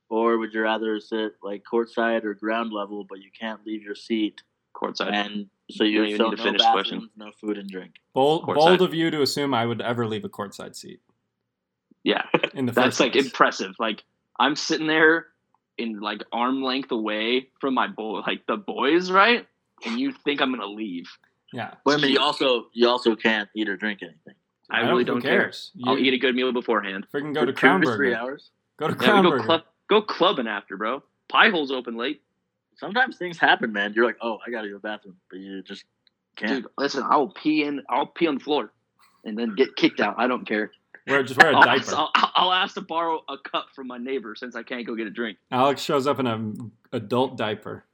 [0.09, 3.95] or would you rather sit like courtside or ground level, but you can't leave your
[3.95, 4.43] seat,
[4.75, 5.13] Courtside.
[5.13, 7.11] and so You you don't even so need to no finish the question.
[7.17, 7.95] no food and drink.
[8.15, 8.55] Bold, Courtside.
[8.55, 11.01] bold of you to assume I would ever leave a courtside seat
[12.05, 12.23] yeah,
[12.55, 13.25] in the that's first like place.
[13.27, 13.75] impressive.
[13.79, 14.05] Like
[14.39, 15.27] I'm sitting there
[15.77, 19.47] in like arm length away from my boy, like the boys, right?
[19.87, 21.09] And you think I'm gonna leave?
[21.53, 22.13] yeah, Wait a minute.
[22.13, 24.35] You also you also can't eat or drink anything.
[24.71, 25.43] I, really who don't care.
[25.45, 25.71] cares?
[25.87, 27.07] I'll You eat a good meal beforehand.
[27.15, 28.51] freaking go For to two Crown to three hours.
[28.79, 29.45] Go to Yeah, go Burger.
[29.45, 31.03] club, go clubbing after, bro.
[31.29, 32.21] Pie hole's open late.
[32.77, 33.93] Sometimes things happen, man.
[33.95, 35.85] You're like, oh, I gotta go to the bathroom, but you just
[36.37, 36.63] can't.
[36.63, 37.83] Dude, listen, I'll pee in.
[37.89, 38.73] I'll pee on the floor,
[39.25, 40.15] and then get kicked out.
[40.19, 40.71] I don't care.
[41.09, 41.95] Wear just wear a I'll, diaper.
[41.95, 45.07] I'll, I'll ask to borrow a cup from my neighbor since I can't go get
[45.07, 45.39] a drink.
[45.51, 47.85] Alex shows up in an adult diaper.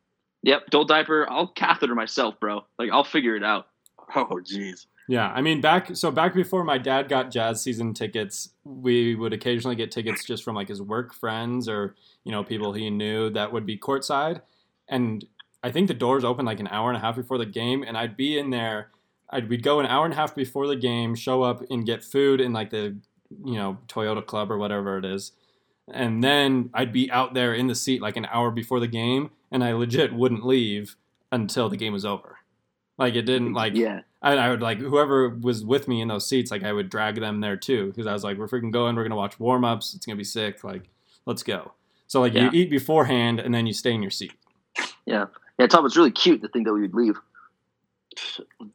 [0.42, 1.26] Yep, adult diaper.
[1.30, 2.64] I'll catheter myself, bro.
[2.78, 3.68] Like I'll figure it out.
[4.14, 4.86] Oh, jeez.
[5.06, 9.32] Yeah, I mean back so back before my dad got jazz season tickets, we would
[9.32, 11.94] occasionally get tickets just from like his work friends or
[12.24, 14.40] you know people he knew that would be courtside,
[14.88, 15.24] and
[15.62, 17.96] I think the doors open like an hour and a half before the game, and
[17.98, 18.90] I'd be in there.
[19.34, 22.02] I'd we'd go an hour and a half before the game, show up and get
[22.02, 22.96] food in like the
[23.44, 25.32] you know Toyota Club or whatever it is,
[25.92, 29.30] and then I'd be out there in the seat like an hour before the game,
[29.50, 30.96] and I legit wouldn't leave
[31.32, 32.38] until the game was over.
[32.96, 36.28] Like it didn't like yeah, I, I would like whoever was with me in those
[36.28, 38.94] seats, like I would drag them there too, because I was like, we're freaking going,
[38.94, 40.84] we're gonna watch warm ups, it's gonna be sick, like
[41.26, 41.72] let's go.
[42.06, 42.50] So like Yeah.
[42.52, 44.32] you eat beforehand and then you stay in your seat.
[45.06, 45.26] yeah.
[45.58, 47.16] Yeah, Tom, it's really cute to think that we would leave.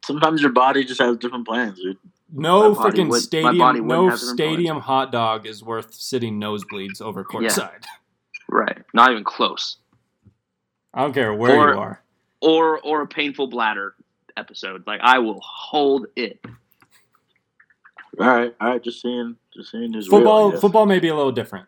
[0.05, 1.97] Sometimes your body just has different plans, dude.
[2.31, 5.63] No My body freaking would- my stadium, body no have different stadium hot dog is
[5.63, 7.83] worth sitting nosebleeds over courtside.
[8.51, 8.79] Right.
[8.95, 9.77] Not even close.
[10.91, 12.03] I don't care where Or- you are.
[12.41, 13.93] Or or a painful bladder
[14.37, 14.87] episode.
[14.87, 16.39] Like I will hold it.
[18.19, 18.83] All right, all right.
[18.83, 20.59] Just seeing, just seeing who's Football, real.
[20.59, 21.67] Football may be a little different.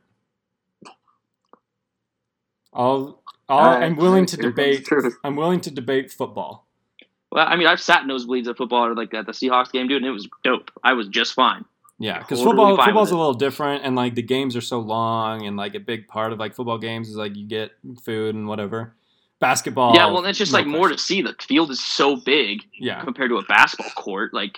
[2.74, 4.88] I'll, I'll All right, I'm willing to debate.
[5.24, 6.68] I'm willing to debate football.
[7.32, 9.98] Well, I mean, I've sat nosebleeds at football or like at the Seahawks game, dude,
[9.98, 10.70] and it was dope.
[10.84, 11.66] I was just fine.
[11.98, 15.46] Yeah, because Totally football football's a little different, and like the games are so long,
[15.46, 17.72] and like a big part of like football games is like you get
[18.04, 18.96] food and whatever.
[19.40, 21.22] Basketball, yeah, well, it's just no like more to see.
[21.22, 23.04] The field is so big yeah.
[23.04, 24.34] compared to a basketball court.
[24.34, 24.58] Like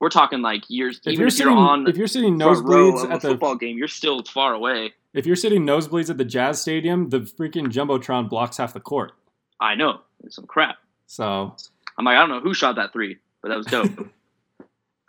[0.00, 0.98] we're talking like years.
[0.98, 3.78] If even you're if sitting, you're on if you're sitting nosebleeds at the, football game,
[3.78, 4.92] you're still far away.
[5.14, 9.12] if you're sitting nosebleeds at the Jazz Stadium, the freaking jumbotron blocks half the court.
[9.60, 10.78] I know it's some crap.
[11.06, 11.54] So
[12.02, 13.90] I'm like, I don't know who shot that three, but that was dope.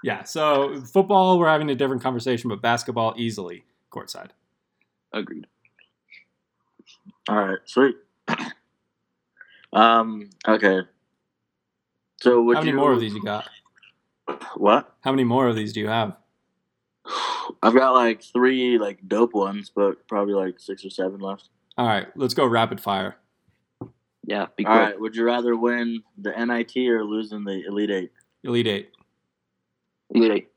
[0.05, 0.23] Yeah.
[0.23, 4.31] So football, we're having a different conversation, but basketball easily courtside.
[5.13, 5.47] Agreed.
[7.29, 7.95] All right, sweet.
[9.71, 10.29] um.
[10.45, 10.81] Okay.
[12.19, 13.47] So would How many you, more of these you got?
[14.57, 14.93] What?
[14.99, 16.17] How many more of these do you have?
[17.63, 21.47] I've got like three like dope ones, but probably like six or seven left.
[21.77, 23.15] All right, let's go rapid fire.
[24.25, 24.85] Yeah, be All quick.
[24.89, 24.99] right.
[24.99, 28.11] Would you rather win the NIT or lose in the Elite Eight?
[28.43, 28.91] Elite Eight.
[30.11, 30.49] Elite Eight.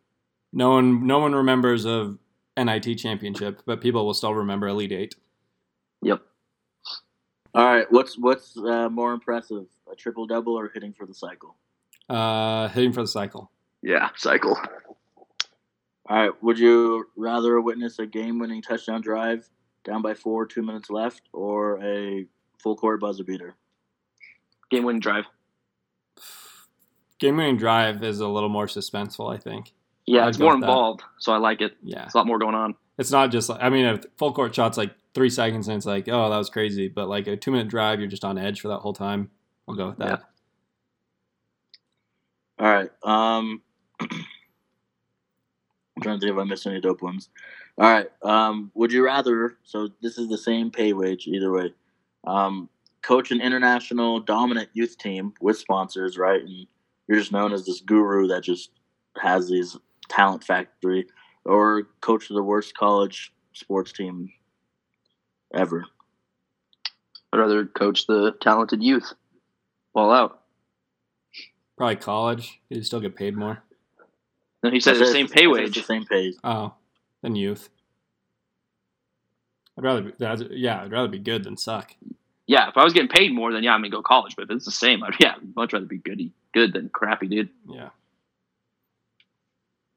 [0.53, 2.19] No one, no one remembers of
[2.57, 5.15] NIT championship, but people will still remember Elite Eight.
[6.03, 6.23] Yep.
[7.55, 7.87] All right.
[7.91, 11.57] What's what's uh, more impressive, a triple double or hitting for the cycle?
[12.09, 13.51] Uh, hitting for the cycle.
[13.83, 14.57] Yeah, cycle.
[16.09, 16.43] All right.
[16.43, 19.49] Would you rather witness a game-winning touchdown drive
[19.85, 22.27] down by four, two minutes left, or a
[22.59, 23.55] full court buzzer beater?
[24.71, 25.25] Game winning drive.
[27.19, 29.73] Game winning drive is a little more suspenseful, I think.
[30.07, 30.67] Yeah, I'd it's more with that.
[30.69, 31.77] involved, so I like it.
[31.83, 32.75] Yeah, It's a lot more going on.
[32.99, 35.87] it's not just like I mean, a full court shot's like three seconds, and it's
[35.87, 36.89] like, oh, that was crazy.
[36.89, 39.31] But like a two minute drive, you're just on edge for that whole time.
[39.69, 40.23] I'll go with that.
[42.61, 42.65] Yeah.
[42.67, 42.91] All right.
[43.03, 43.63] Um,
[44.01, 44.09] I'm
[46.03, 47.29] trying to think if I missed any dope ones.
[47.79, 48.07] All right.
[48.23, 49.57] Um, would you rather?
[49.65, 51.73] So this is the same pay wage either way.
[52.27, 52.69] Um,
[53.03, 56.41] coach an international dominant youth team with sponsors, right?
[56.41, 56.67] And
[57.07, 58.71] you're just known as this guru that just
[59.21, 59.77] has these
[60.09, 61.07] talent factory,
[61.45, 64.33] or coach the worst college sports team
[65.55, 65.85] ever.
[67.33, 69.13] I'd rather coach the talented youth.
[69.95, 70.43] Ball out.
[71.77, 72.61] Probably college.
[72.69, 73.63] You still get paid more.
[74.63, 75.75] No, he said I the same pay wage.
[75.75, 76.33] The same pay.
[76.43, 76.75] Oh,
[77.23, 77.69] than youth.
[79.79, 81.95] I'd rather be, that's, yeah, I'd rather be good than suck.
[82.47, 84.37] Yeah, if I was getting paid more, then yeah, I'm gonna go college.
[84.37, 87.27] But if it's the same, I'd yeah, I'd much rather be good, good than crappy,
[87.29, 87.49] dude.
[87.69, 87.89] Yeah.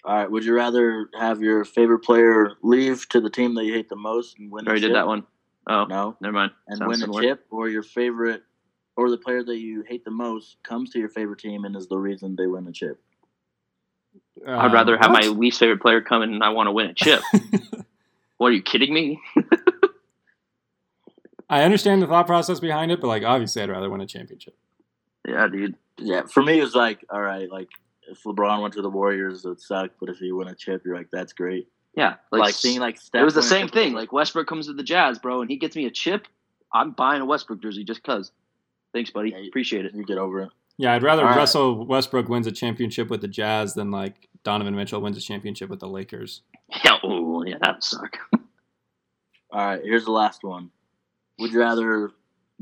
[0.06, 0.32] All right.
[0.32, 3.96] Would you rather have your favorite player leave to the team that you hate the
[3.98, 4.66] most and win?
[4.68, 5.26] Already did that one.
[5.68, 6.52] Oh, No, never mind.
[6.68, 7.20] and Sounds win similar.
[7.22, 8.42] a chip, or your favorite,
[8.96, 11.88] or the player that you hate the most comes to your favorite team and is
[11.88, 13.00] the reason they win a chip.
[14.48, 15.22] I'd Uh, rather have what?
[15.22, 17.22] my least favorite player come in and I want to win a chip.
[18.38, 19.20] what are you kidding me?
[21.50, 24.56] I understand the thought process behind it, but like obviously, I'd rather win a championship.
[25.28, 25.76] yeah, dude.
[25.98, 27.68] Yeah, for me, it was like, all right, like
[28.10, 30.84] if LeBron went to the Warriors, it would suck, but if he win a chip,
[30.86, 31.68] you're like, that's great.
[31.96, 33.94] Yeah, Like, like, seeing like Steph it was the same thing.
[33.94, 36.28] Like Westbrook comes to the Jazz, bro, and he gets me a chip.
[36.74, 38.32] I'm buying a Westbrook jersey just cause.
[38.94, 39.32] Thanks, buddy.
[39.32, 39.94] Yeah, you- Appreciate it.
[39.94, 40.50] you get over it.
[40.78, 41.36] Yeah, I'd rather All right.
[41.38, 45.70] Russell Westbrook wins a championship with the Jazz than like Donovan Mitchell wins a championship
[45.70, 46.42] with the Lakers.
[46.86, 48.18] Yeah, ooh, yeah, that would suck.
[49.52, 50.70] All right, here's the last one.
[51.40, 52.12] Would you rather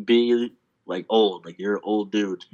[0.04, 0.52] be
[0.86, 2.46] like old, like you're an old dude,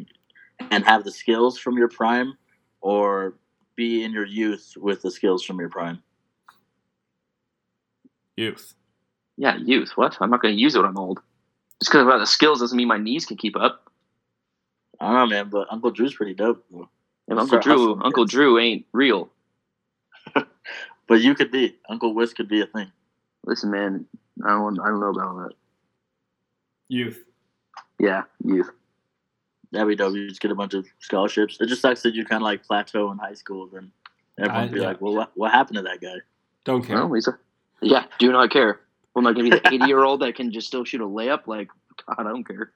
[0.72, 2.38] and have the skills from your prime,
[2.82, 3.36] or
[3.76, 6.02] be in your youth with the skills from your prime?
[8.36, 8.74] Youth.
[9.38, 9.92] Yeah, youth.
[9.96, 10.18] What?
[10.22, 11.20] I'm not going to use it when I'm old.
[11.82, 13.92] Just because I have the skills doesn't mean my knees can keep up.
[15.00, 16.64] I don't know, man, but Uncle Drew's pretty dope.
[16.72, 16.90] though.
[17.28, 18.26] If Uncle Drew, Uncle.
[18.26, 19.30] Drew ain't real.
[21.06, 22.90] But you could be Uncle Whis could be a thing.
[23.46, 24.06] Listen, man,
[24.44, 25.54] I don't, I don't know about all that.
[26.90, 27.24] Youth.
[28.00, 28.70] Yeah, youth.
[29.72, 30.14] That'd be dope.
[30.16, 31.58] You just get a bunch of scholarships.
[31.60, 33.68] It just sucks that you kind of like plateau in high school.
[33.72, 33.92] Then
[34.38, 34.88] everyone I- be yeah.
[34.88, 36.16] like, "Well, what, what happened to that guy?"
[36.66, 36.98] Don't care.
[36.98, 37.38] Well, Lisa.
[37.82, 38.80] Yeah, do not care.
[39.14, 41.02] Well, am I going to be the 80 year old that can just still shoot
[41.02, 41.48] a layup?
[41.48, 41.70] Like,
[42.08, 42.72] God, I don't care.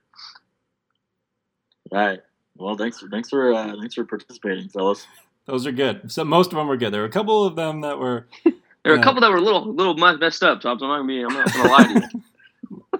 [1.91, 2.19] All right.
[2.57, 2.99] Well, thanks.
[2.99, 5.05] For, thanks for uh, thanks for participating, fellas.
[5.45, 6.11] Those are good.
[6.11, 6.91] So most of them were good.
[6.93, 8.27] There were a couple of them that were.
[8.43, 9.01] There are Yeah.
[9.01, 10.81] a couple that were a little, little messed up, Tops.
[10.81, 11.21] I'm not gonna be.
[11.21, 12.99] I'm not gonna lie to you.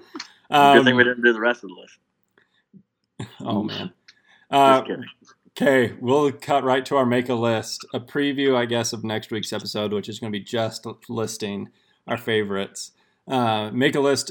[0.50, 1.98] Good thing Um, we didn't do the rest of the list.
[3.40, 3.92] oh man.
[4.50, 4.82] Uh.
[5.60, 7.84] Okay, we'll cut right to our make a list.
[7.92, 11.70] A preview, I guess, of next week's episode, which is going to be just listing
[12.06, 12.92] our favorites.
[13.26, 14.30] Uh, make a list.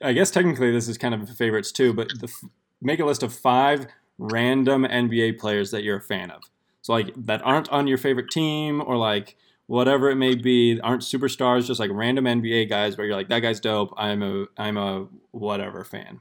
[0.00, 2.48] I guess technically this is kind of favorites too, but the, f-
[2.80, 6.42] make a list of five random NBA players that you're a fan of.
[6.82, 9.36] So like that aren't on your favorite team or like
[9.68, 13.40] whatever it may be, aren't superstars, just like random NBA guys where you're like that
[13.40, 13.94] guy's dope.
[13.96, 16.20] I'm a I'm a whatever fan.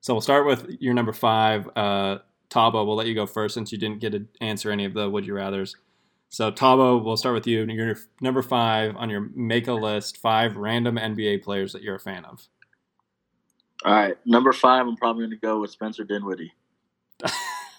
[0.00, 1.68] So we'll start with your number five.
[1.74, 2.18] Uh,
[2.50, 5.08] Thabo, we'll let you go first since you didn't get to answer any of the
[5.08, 5.76] would you rather's.
[6.28, 7.64] So Thabo, we'll start with you.
[7.64, 12.00] You're number five on your make a list, five random NBA players that you're a
[12.00, 12.46] fan of.
[13.84, 14.86] All right, number five.
[14.86, 16.52] I'm probably going to go with Spencer Dinwiddie.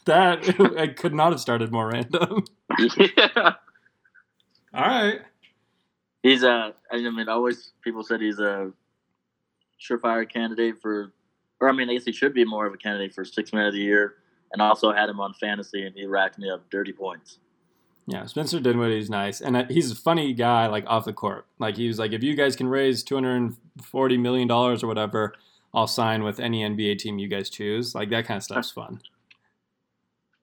[0.06, 2.46] That I could not have started more random.
[2.98, 3.54] yeah.
[4.74, 5.22] All right.
[6.24, 6.74] He's a.
[6.92, 8.72] I mean, always people said he's a
[9.80, 11.14] surefire candidate for,
[11.60, 13.68] or I mean, I guess he should be more of a candidate for six man
[13.68, 14.16] of the year,
[14.52, 17.40] and also had him on fantasy, and he racked me up dirty points.
[18.06, 20.68] Yeah, Spencer Dinwiddie's nice, and uh, he's a funny guy.
[20.68, 23.36] Like off the court, like he was like, if you guys can raise two hundred
[23.36, 25.34] and forty million dollars or whatever,
[25.74, 27.96] I'll sign with any NBA team you guys choose.
[27.96, 29.02] Like that kind of stuff's fun.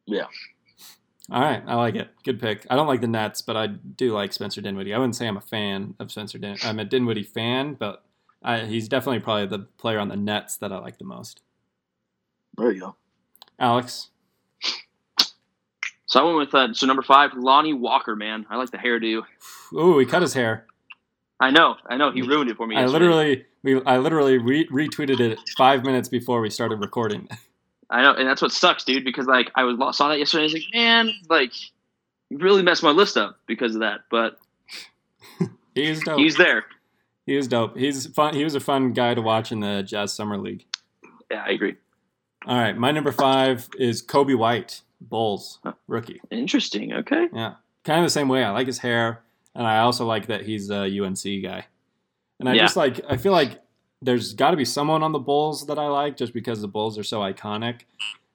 [0.06, 0.26] Yeah.
[1.30, 2.08] All right, I like it.
[2.24, 2.66] Good pick.
[2.68, 4.92] I don't like the Nets, but I do like Spencer Dinwiddie.
[4.92, 6.64] I wouldn't say I'm a fan of Spencer Dinwiddie.
[6.64, 8.04] I'm a Dinwiddie fan, but
[8.42, 11.40] I, he's definitely probably the player on the Nets that I like the most.
[12.56, 12.96] There you go.
[13.60, 14.08] Alex,
[16.06, 18.16] So I went with uh, so number five, Lonnie Walker.
[18.16, 19.22] Man, I like the hairdo.
[19.74, 20.66] ooh, he cut his hair.
[21.38, 22.10] I know, I know.
[22.10, 22.76] He ruined it for me.
[22.76, 23.04] I yesterday.
[23.04, 27.28] literally, we, I literally re- retweeted it five minutes before we started recording.
[27.90, 29.04] I know, and that's what sucks, dude.
[29.04, 31.52] Because like I was saw that yesterday, I was like, man, like
[32.30, 34.00] you really messed my list up because of that.
[34.10, 34.38] But
[35.74, 36.18] He's dope.
[36.18, 36.64] he's there.
[37.26, 37.76] he was dope.
[37.76, 38.34] He's fun.
[38.34, 40.64] He was a fun guy to watch in the Jazz Summer League.
[41.30, 41.76] Yeah, I agree.
[42.46, 46.20] All right, my number five is Coby White, Bulls rookie.
[46.30, 46.92] Interesting.
[46.92, 47.28] Okay.
[47.32, 48.42] Yeah, kind of the same way.
[48.44, 49.22] I like his hair,
[49.54, 51.66] and I also like that he's a UNC guy.
[52.38, 52.62] And I Yeah.
[52.62, 53.60] just like I feel like
[54.02, 56.98] there's got to be someone on the Bulls that I like just because the Bulls
[56.98, 57.82] are so iconic.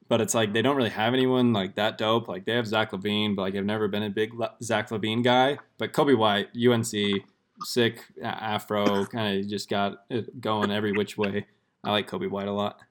[0.07, 2.27] But it's like they don't really have anyone like that dope.
[2.27, 5.23] Like they have Zach LaVine, but like I've never been a big Le- Zach LaVine
[5.23, 5.57] guy.
[5.79, 7.23] But Coby White, UNC,
[7.63, 11.47] sick afro, kind of just got it going every which way.
[11.83, 12.81] I like Coby White a lot.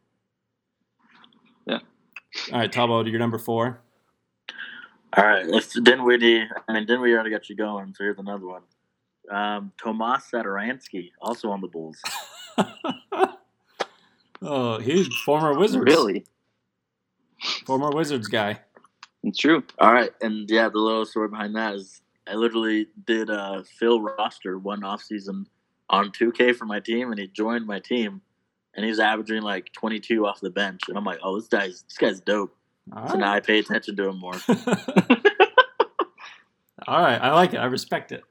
[1.66, 1.78] Yeah.
[2.52, 3.80] All right, Thabo, you're number four.
[5.16, 8.62] All right, if Dinwiddie, I mean Dinwiddie already got you going, so here's another one.
[9.30, 12.02] Um, Tomas Satoransky, also on the Bulls.
[14.42, 15.84] oh, he's former Wizards.
[15.84, 16.24] Really,
[17.66, 18.60] Former Wizards guy.
[19.22, 19.64] it's true.
[19.78, 24.00] All right, and yeah, the little story behind that is I literally did uh, Phil
[24.00, 25.46] roster one off season
[25.90, 28.22] on 2K for my team, and he joined my team,
[28.74, 31.82] and he was averaging like 22 off the bench, and I'm like, oh, this guy's
[31.82, 32.56] this guy's dope.
[32.94, 33.20] All So right.
[33.20, 34.34] now I pay attention to him more.
[36.86, 37.58] all right, I like it.
[37.58, 38.22] I respect it.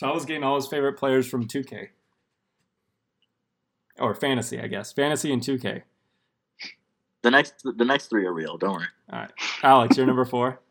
[0.00, 1.88] Thabo's getting all his favorite players from 2K.
[3.98, 4.92] Or fantasy, I guess.
[4.92, 5.82] Fantasy and 2K.
[7.22, 8.58] The next the next three are real.
[8.58, 8.86] Don't worry.
[9.10, 9.30] All right.
[9.62, 10.60] Alex, you're number four.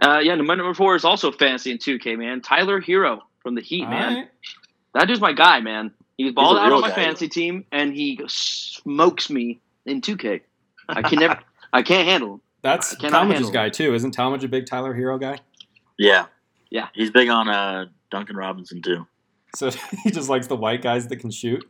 [0.00, 2.40] Uh, yeah, my number four is also fantasy and 2K, man.
[2.40, 4.14] Tyler Herro from the Heat, All man.
[4.16, 4.28] right.
[4.94, 5.92] That dude's my guy, man.
[6.16, 10.40] He's balled a out on my guy, fantasy team, and he smokes me in 2K.
[10.88, 11.38] I can never,
[11.72, 12.40] I can't handle him.
[12.62, 13.94] That's I Talmadge's guy, too.
[13.94, 15.38] Isn't Talmadge a big Tyler Herro guy?
[15.98, 16.26] Yeah,
[16.70, 16.88] Yeah.
[16.94, 19.06] He's big on uh, Duncan Robinson too.
[19.54, 19.70] So
[20.02, 21.64] he just likes the white guys that can shoot.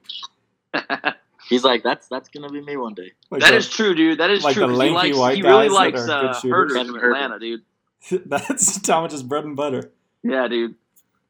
[1.49, 3.13] He's like, that's that's gonna be me one day.
[3.31, 4.19] Like That the- is true, dude.
[4.19, 4.63] That is like true.
[4.67, 6.73] the 'cause lanky he likes, white he really guys that likes are good uh, shooters.
[6.73, 7.63] Huerter from Atlanta, dude.
[8.27, 9.93] That's Talmadge's bread and butter.
[10.23, 10.77] Yeah, dude.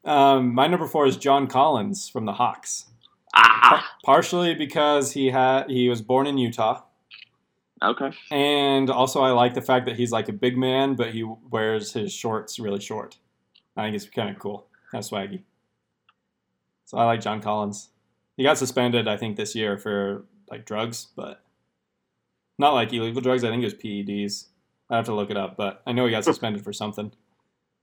[0.04, 2.86] Um, my number four is John Collins from the Hawks.
[3.34, 6.82] Ah, Partially because he had he was born in Utah,
[7.82, 8.10] okay.
[8.30, 11.92] and also I like the fact that he's like a big man, but he wears
[11.94, 13.16] his shorts really short.
[13.76, 15.42] I think it's kind of cool, kind of swaggy.
[16.84, 17.88] So I like John Collins.
[18.36, 21.42] He got suspended, I think, this year for like drugs, but
[22.58, 23.44] not like illegal drugs.
[23.44, 24.46] I think it was PEDs.
[24.90, 27.12] I have to look it up, but I know he got suspended for something.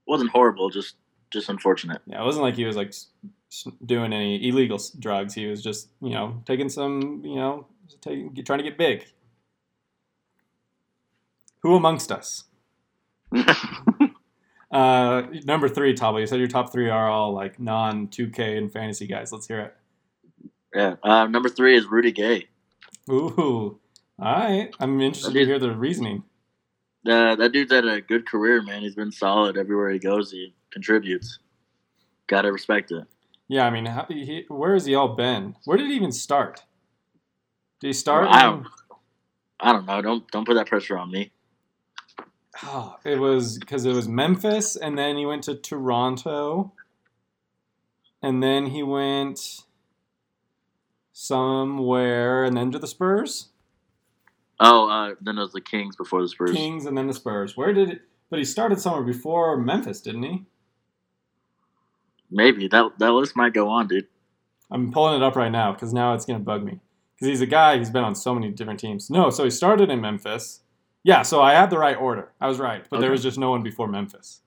[0.06, 0.96] wasn't horrible, just
[1.30, 2.02] just unfortunate.
[2.06, 2.92] Yeah, it wasn't like he was like
[3.84, 5.34] doing any illegal drugs.
[5.34, 7.66] He was just, you know, taking some, you know,
[8.00, 9.06] taking, trying to get big.
[11.62, 12.44] Who amongst us?
[14.70, 16.20] Uh, number three, Thabo.
[16.20, 19.32] You said your top three are all like non 2K and fantasy guys.
[19.32, 19.76] Let's hear it.
[20.74, 20.96] Yeah.
[21.02, 22.48] Uh, number three is Rudy Gay.
[23.10, 23.80] Ooh,
[24.18, 24.70] all right.
[24.78, 26.22] I'm interested to hear the reasoning.
[27.06, 28.82] Uh, that dude's had a good career, man.
[28.82, 30.30] He's been solid everywhere he goes.
[30.30, 31.38] He contributes.
[32.26, 33.04] Gotta respect it.
[33.48, 35.56] Yeah, I mean, how, he, where has he all been?
[35.64, 36.62] Where did he even start?
[37.80, 38.28] Did he start?
[38.28, 38.66] I don't,
[39.58, 40.02] I don't know.
[40.02, 41.32] Don't don't put that pressure on me.
[42.62, 46.72] Oh, it was because it was Memphis, and then he went to Toronto,
[48.22, 49.64] and then he went
[51.12, 53.48] somewhere, and then to the Spurs,
[54.62, 56.52] Oh, uh, then it was the Kings before the Spurs.
[56.52, 57.56] Kings, and then the Spurs.
[57.56, 58.02] Where did it?
[58.28, 60.44] But he started somewhere before Memphis, didn't he?
[62.30, 64.06] Maybe that that list might go on, dude.
[64.70, 66.78] I'm pulling it up right now because now it's gonna bug me
[67.16, 67.78] because he's a guy.
[67.78, 69.10] He's been on so many different teams.
[69.10, 70.60] No, so he started in Memphis.
[71.02, 72.30] Yeah, so I had the right order.
[72.40, 74.42] I was right, but there was just no one before Memphis.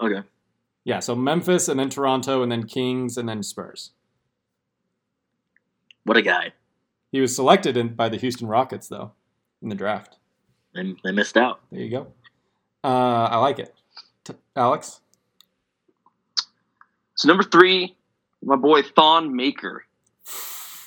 [0.00, 0.22] Okay.
[0.84, 3.92] Yeah, so Memphis, and then Toronto, and then Kings, and then Spurs.
[6.08, 6.52] What a guy.
[7.12, 9.12] He was selected in, by the Houston Rockets, though,
[9.60, 10.16] in the draft.
[10.74, 11.60] They, they missed out.
[11.70, 12.06] There you go.
[12.82, 13.74] Uh, I like it.
[14.24, 15.02] T- Alex?
[17.14, 17.94] So number three,
[18.42, 19.84] my boy Thon Maker.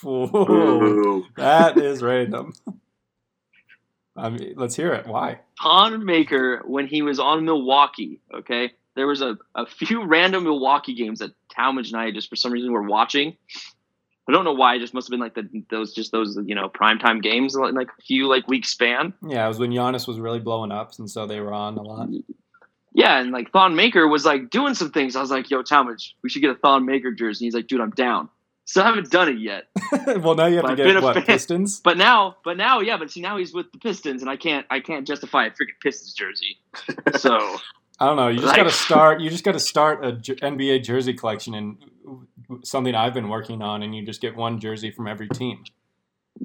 [0.02, 1.26] Whoa, Ooh.
[1.38, 2.54] that is random.
[4.16, 5.06] I mean, let's hear it.
[5.06, 5.42] Why?
[5.62, 8.22] Thon Maker when he was on Milwaukee.
[8.34, 12.36] Okay, there was a, a few random Milwaukee games that Talmadge and I just for
[12.36, 13.38] some reason were watching.
[14.30, 14.76] I don't know why.
[14.76, 17.62] It just must have been like the those just those you know primetime games in
[17.76, 19.14] like a few like week span.
[19.28, 21.82] Yeah, it was when Giannis was really blowing up, and so they were on a
[21.82, 22.08] lot.
[22.94, 25.16] Yeah, and like Thon Maker was like doing some things.
[25.16, 27.68] I was like, "Yo, Talmadge, we should get a Thon Maker jersey." And he's like,
[27.68, 28.30] "Dude, I'm down."
[28.66, 29.64] Still haven't done it yet.
[30.22, 31.24] well, now you have But to I've get a what fan.
[31.26, 31.82] Pistons.
[31.84, 34.66] But now, but now, yeah, but see, now he's with the Pistons, and I can't,
[34.70, 36.58] I can't justify a freaking Pistons jersey.
[37.18, 37.38] So
[38.00, 38.28] I don't know.
[38.30, 39.20] You just Like- got to start.
[39.20, 41.78] You just got to start a J- NBA jersey collection, and
[42.64, 45.64] something I've been working on, and you just get one jersey from every team.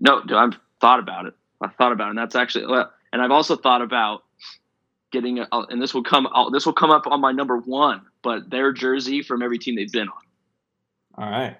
[0.00, 1.34] no, dude, I've thought about it.
[1.61, 4.24] I thought about it, and that's actually, well, and I've also thought about
[5.11, 8.02] getting, a, and this will come, I'll, this will come up on my number one,
[8.22, 11.24] but their jersey from every team they've been on.
[11.24, 11.57] All right,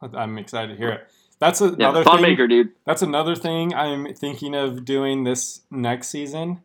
[0.00, 1.08] I'm excited to hear it.
[1.40, 2.22] That's another Thon thing.
[2.22, 2.70] Maker, dude.
[2.84, 6.60] That's another thing I'm thinking of doing this next season.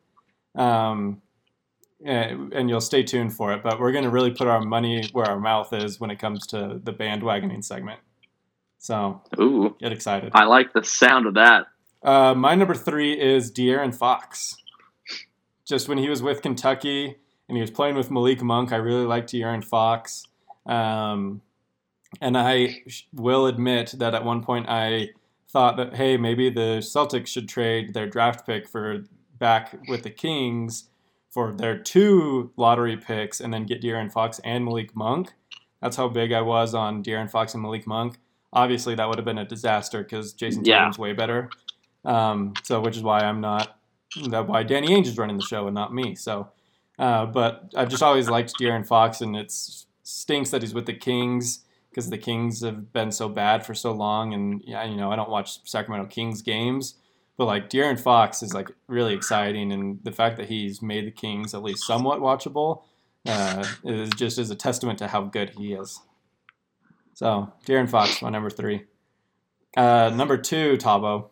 [0.53, 1.21] Um,
[2.03, 3.63] and you'll stay tuned for it.
[3.63, 6.45] But we're going to really put our money where our mouth is when it comes
[6.47, 7.99] to the bandwagoning segment.
[8.79, 10.31] So Ooh, get excited.
[10.33, 11.67] I like the sound of that.
[12.03, 14.57] Uh, my number three is De'Aaron Fox.
[15.65, 17.15] Just when he was with Kentucky
[17.47, 20.23] and he was playing with Malik Monk, I really liked De'Aaron Fox.
[20.67, 21.41] Um,
[22.21, 25.09] and I sh- will admit that at one point I
[25.49, 29.05] thought that, hey, maybe the Celtics should trade their draft pick for
[29.39, 30.89] back with the Kings
[31.35, 35.33] for their two lottery picks and then get De'Aaron Fox and Malik Monk.
[35.81, 38.17] That's how big I was on De'Aaron Fox and Malik Monk.
[38.53, 40.77] Obviously, that would have been a disaster because Jayson Yeah.
[40.77, 41.49] Tatum's way better.
[42.05, 43.77] Um, so, which is why I'm not.
[44.29, 46.15] That why Danny Ainge is running the show and not me.
[46.15, 46.47] So,
[46.97, 49.51] uh, but I've just always liked De'Aaron Fox, and it
[50.03, 53.91] stinks that he's with the Kings because the Kings have been so bad for so
[53.91, 54.33] long.
[54.33, 56.95] And yeah, you know, I don't watch Sacramento Kings games,
[57.37, 61.11] but like De'Aaron Fox is like really exciting, and the fact that he's made the
[61.11, 62.83] Kings at least somewhat watchable
[63.27, 66.01] uh, is just is a testament to how good he is.
[67.13, 68.85] So De'Aaron Fox, my number three.
[69.75, 71.29] Uh, number two, Thabo.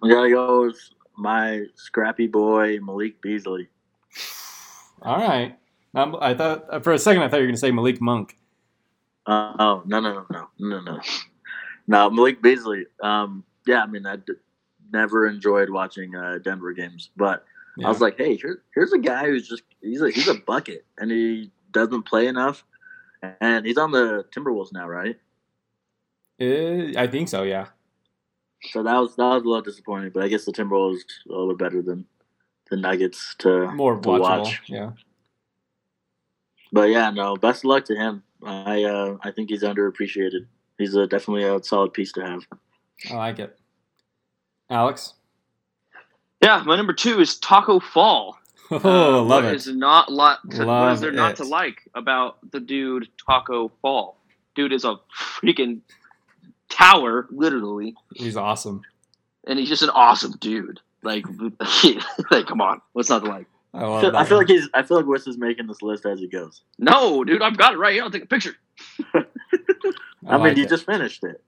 [0.00, 0.78] We gotta go with
[1.16, 3.68] my scrappy boy Malik Beasley.
[5.02, 5.58] All right.
[5.94, 8.36] Um, I thought for a second I thought you were going to say Malik Monk.
[9.26, 11.00] Uh, oh no no no no no no
[11.86, 12.86] no Malik Beasley.
[13.02, 14.16] Um, yeah, I mean I
[14.92, 17.44] never enjoyed watching uh, Denver games, but
[17.76, 17.86] Yeah.
[17.86, 20.84] I was like, hey, here, here's a guy who's just he's a he's a bucket
[20.98, 22.64] and he doesn't play enough,
[23.40, 25.16] and he's on the Timberwolves now, right?
[26.40, 27.42] Eh, I think so.
[27.44, 27.66] Yeah.
[28.70, 31.56] So that was that was a little disappointing, but I guess the Timberwolves a little
[31.56, 32.04] better than
[32.70, 34.20] the Nuggets to More to watchable.
[34.20, 34.60] watch.
[34.66, 34.90] Yeah.
[36.72, 38.22] But yeah, no, best of luck to him.
[38.44, 40.46] I uh, I think he's underappreciated.
[40.78, 42.46] He's a, definitely a solid piece to have.
[43.10, 43.58] I like it.
[44.70, 45.14] Alex.
[46.42, 48.36] Yeah, my number two is Taco Fall.
[48.70, 49.54] Oh, Uh, love what it.
[49.56, 50.38] is not lot?
[50.46, 51.36] what Love is there not it.
[51.38, 54.16] to like about the dude Taco Fall?
[54.54, 55.80] Dude is a freaking
[56.70, 58.80] tower, literally, He's awesome.
[59.46, 60.80] and he's just an awesome dude.
[61.02, 61.26] Like,
[62.30, 63.46] like, come on, what's not to like?
[63.74, 64.18] I I love feel, that.
[64.18, 64.46] I feel one.
[64.46, 66.62] like he's I feel like Wes is making this list as he goes.
[66.78, 68.04] No, dude, I've got it right here.
[68.04, 68.54] I'll take a picture.
[69.14, 69.24] I,
[70.26, 70.68] I, mean, like he it.
[70.70, 71.42] just finished it.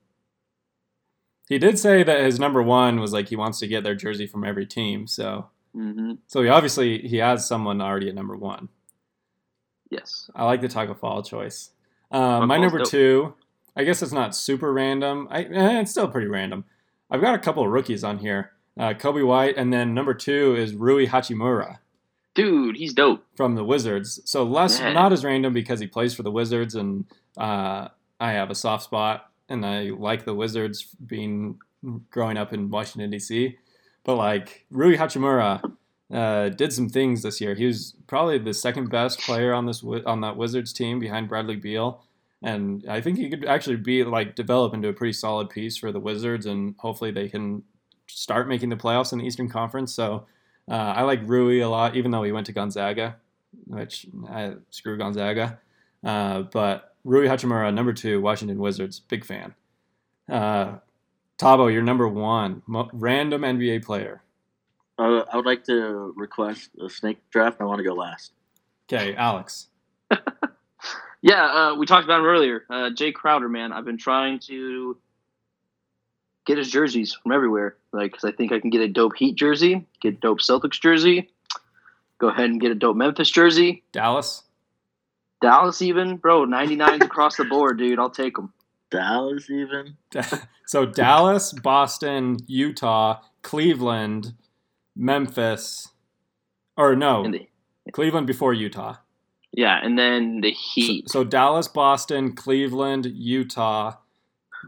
[1.48, 4.26] He did say that his number one was like he wants to get their jersey
[4.26, 5.06] from every team.
[5.06, 8.68] So, hmm so he obviously he has someone already at number one.
[9.90, 10.30] Yes.
[10.34, 11.70] I like the Taco Fall choice.
[12.10, 12.88] Taco my number dope.
[12.88, 13.34] two,
[13.76, 15.28] I guess it's not super random.
[15.30, 16.64] I, eh, it's still pretty random.
[17.10, 18.52] I've got a couple of rookies on here.
[18.78, 21.78] Uh, Coby White, and then number two is Rui Hachimura
[22.34, 23.24] Dude, he's dope.
[23.36, 24.20] from the Wizards.
[24.24, 24.92] So less, Yeah.
[24.92, 27.04] not as random because he plays for the Wizards, and
[27.36, 27.88] uh,
[28.18, 31.58] I have a soft spot, and I like the Wizards being
[32.10, 33.58] growing up in Washington D.C.
[34.04, 35.62] But like Rui Hachimura
[36.12, 37.54] uh, did some things this year.
[37.54, 41.56] He was probably the second best player on this on that Wizards team behind Bradley
[41.56, 42.02] Beal,
[42.42, 45.92] and I think he could actually be like develop into a pretty solid piece for
[45.92, 47.62] the Wizards, and hopefully they can
[48.06, 49.92] start making the playoffs in the Eastern Conference.
[49.94, 50.26] So
[50.70, 53.16] uh, I like Rui a lot, even though he went to Gonzaga,
[53.66, 55.58] which I screw Gonzaga.
[56.02, 59.54] Uh, but Rui Hachimura, number two, Washington Wizards, big fan.
[60.28, 60.76] Uh,
[61.38, 64.22] Thabo, you're number one, Mo- random NBA player.
[64.98, 67.60] Uh, I would like to request a snake draft.
[67.60, 68.32] I want to go last.
[68.88, 69.68] Okay, Alex.
[71.26, 72.64] Yeah, uh, we talked about him earlier.
[72.68, 74.98] Uh, Jae Crowder, man, I've been trying to
[76.44, 77.76] get his jerseys from everywhere.
[77.94, 80.78] Like, because I think I can get a dope Heat jersey, get a dope Celtics
[80.78, 81.30] jersey,
[82.18, 84.42] go ahead and get a dope Memphis jersey, Dallas.
[85.44, 86.46] Dallas even, bro.
[86.46, 87.98] 99s across the board, dude.
[87.98, 88.52] I'll take them.
[88.90, 89.96] Dallas, even.
[90.66, 94.32] so Dallas, Boston, Utah, Cleveland,
[94.96, 95.88] Memphis,
[96.78, 97.46] or no, the,
[97.92, 98.96] Cleveland before Utah.
[99.52, 101.10] Yeah, and then the Heat.
[101.10, 103.96] so Dallas, Boston, Cleveland, Utah,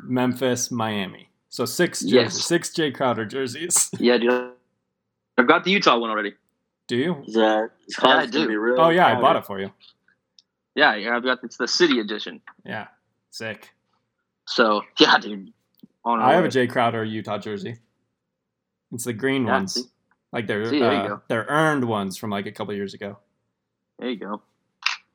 [0.05, 1.31] Memphis, Miami.
[1.49, 2.45] So six jerseys, Yes.
[2.45, 3.89] six Jae Crowder jerseys.
[3.99, 4.51] yeah, dude.
[5.39, 6.35] I've got the Utah one already.
[6.87, 7.25] Do you?
[7.27, 8.47] Is that, Yeah, I do.
[8.47, 9.73] be really Oh yeah, I bought it for you.
[10.77, 12.41] Yeah, yeah, I've got it's the City edition.
[12.65, 12.87] Yeah,
[13.31, 13.73] sick.
[14.47, 15.53] So yeah, dude.
[16.05, 16.49] On I have way.
[16.49, 17.77] a Jae Crowder Utah jersey.
[18.93, 19.83] It's the green Yeah, ones, see?
[20.33, 23.19] like they're See, uh, they're earned ones from like a couple years ago.
[23.99, 24.43] There you go.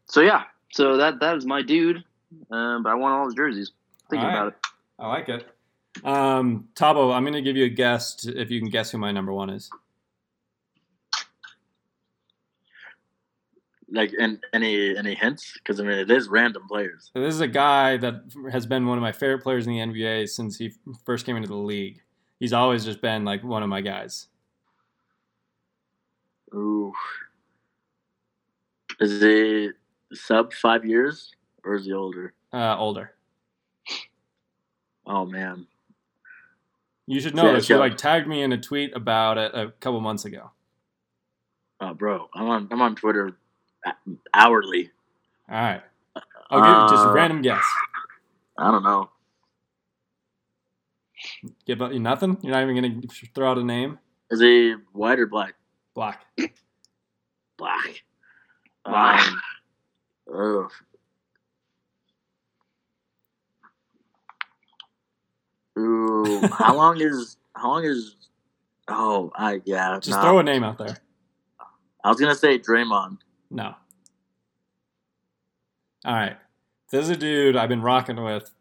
[0.08, 0.44] So yeah,
[0.74, 2.04] so that that is my dude.
[2.50, 3.72] Um, but I want all his jerseys.
[4.10, 4.34] Thinking right.
[4.36, 4.56] about it.
[5.00, 5.46] I like it.
[6.04, 9.12] Um, Thabo, I'm going to give you a guess if you can guess who my
[9.12, 9.70] number one is.
[13.94, 15.54] Like, and any any hints?
[15.54, 17.12] Because I mean, it is random players.
[17.14, 20.30] This is a guy that has been one of my favorite players in the NBA
[20.30, 20.72] since he
[21.06, 22.02] first came into the league.
[22.40, 24.28] He's always just been like one of my guys.
[26.54, 26.94] Ooh,
[29.00, 29.70] is he
[30.14, 32.34] sub five years or is he older?
[32.54, 33.14] Uh, older.
[35.06, 35.68] Oh man,
[37.08, 37.70] You should know Yeah, this.
[37.70, 40.52] You like tagged me in a tweet about it a couple months ago.
[41.80, 43.36] oh bro, I'm on I'm on Twitter
[44.34, 44.92] hourly.
[45.50, 45.82] All right.
[46.50, 47.64] I'll just a Uh, random guess.
[48.58, 49.10] I don't know.
[51.66, 52.38] Give up you nothing.
[52.42, 54.00] You're not even going to throw out a name.
[54.30, 55.56] Is he white or black?
[55.94, 56.26] Black.
[57.58, 58.04] Black.
[58.86, 59.28] Black.
[59.28, 59.42] Um,
[60.34, 60.72] ugh.
[65.80, 68.16] Ooh, how long is how long is?
[68.88, 70.00] Oh, I yeah.
[70.00, 70.22] Just nah.
[70.22, 70.98] throw a name out there.
[72.04, 73.20] I was gonna say Draymond.
[73.52, 73.76] No.
[76.06, 76.38] All right.
[76.90, 78.52] This is a dude I've been rocking with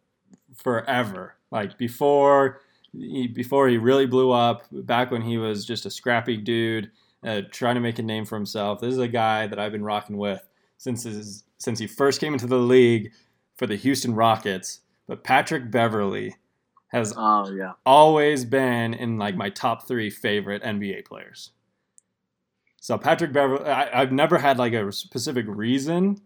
[0.57, 1.37] forever.
[1.51, 2.61] Like before
[2.93, 6.91] he, before he really blew up, back when he was just a scrappy dude
[7.25, 8.81] uh, trying to make a name for himself.
[8.81, 10.47] This is a guy that I've been rocking with
[10.77, 13.13] since his, since he first came into the league
[13.57, 14.81] for the Houston Rockets.
[15.07, 16.37] But Patrick Beverley
[16.89, 17.73] has Oh yeah.
[17.87, 21.51] always been in like my top three favorite NBA players.
[22.81, 26.21] So Patrick Beverley, I, I've never had like a specific reason.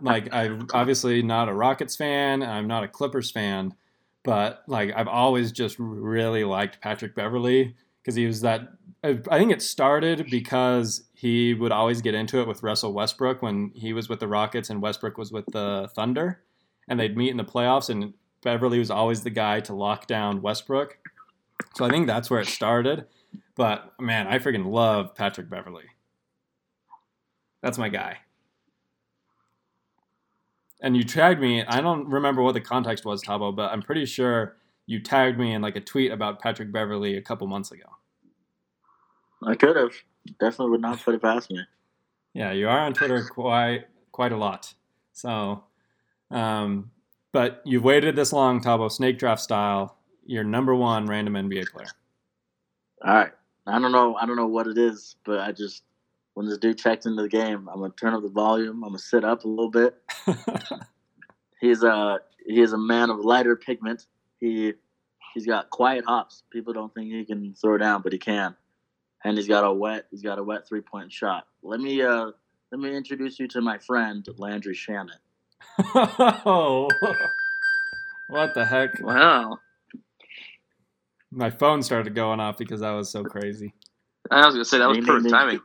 [0.00, 3.74] Like I'm obviously not a Rockets fan, I'm not a Clippers fan,
[4.24, 8.68] but like I've always just really liked Patrick Beverley because he was that.
[9.04, 13.42] I I think it started because he would always get into it with Russell Westbrook
[13.42, 16.40] when he was with the Rockets and Westbrook was with the Thunder,
[16.88, 20.42] and they'd meet in the playoffs, and Beverley was always the guy to lock down
[20.42, 20.98] Westbrook.
[21.76, 23.06] So I think that's where it started.
[23.54, 25.84] But man, I freaking love Patrick Beverley.
[27.62, 28.18] That's my guy.
[30.80, 31.62] And you tagged me.
[31.64, 35.52] I don't remember what the context was, Thabo, but I'm pretty sure you tagged me
[35.52, 37.84] in like a tweet about Patrick Beverley a couple months ago.
[39.46, 39.92] I could have.
[40.38, 41.60] Definitely would not put it past me.
[42.34, 44.74] Yeah, you are on Twitter quite quite a lot.
[45.12, 45.64] So,
[46.30, 46.90] um,
[47.32, 49.96] but you've waited this long, Thabo, snake draft style.
[50.24, 51.88] You're number one random NBA player.
[53.02, 53.32] All right.
[53.66, 54.16] I don't know.
[54.16, 55.82] I don't know what it is, but I just
[56.34, 58.82] when this dude checks into the game, I'm gonna turn up the volume.
[58.82, 59.94] I'm gonna sit up a little bit.
[61.60, 64.06] He's a he is a man of lighter pigment.
[64.40, 64.72] He
[65.34, 66.42] he's got quiet hops.
[66.50, 68.56] People don't think he can throw down, but he can.
[69.22, 71.46] And he's got a wet he's got a wet three point shot.
[71.62, 72.30] Let me uh
[72.72, 75.10] let me introduce you to my friend Landry Shamet.
[76.46, 76.88] oh,
[78.28, 78.98] what the heck?
[79.00, 79.58] Wow.
[81.32, 83.74] My phone started going off because that was so crazy.
[84.30, 85.60] I was gonna say that was Ding, ding, perfect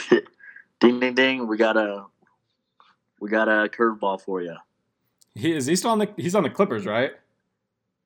[0.00, 0.12] ding.
[0.12, 0.22] timing.
[0.80, 1.46] ding ding ding.
[1.46, 2.04] We got a
[3.20, 4.56] we got a curveball for you.
[5.34, 6.08] He is he still on the?
[6.16, 7.12] He's on the Clippers, right?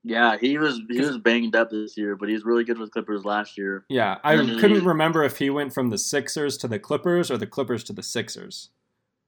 [0.05, 3.25] Yeah, he was he was banged up this year, but he's really good with Clippers
[3.25, 3.85] last year.
[3.89, 7.47] Yeah, I couldn't remember if he went from the Sixers to the Clippers or the
[7.47, 8.71] Clippers to the Sixers.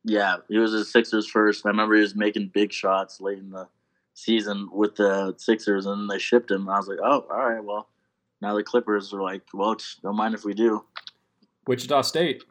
[0.05, 1.67] Yeah, he was the Sixers first.
[1.67, 3.69] I remember he was making big shots late in the
[4.25, 6.69] season with the Sixers, and they shipped him.
[6.69, 7.89] I was like, oh, all right, well,
[8.41, 10.85] now the Clippers are like, well, don't mind if we do.
[11.67, 12.43] Wichita State.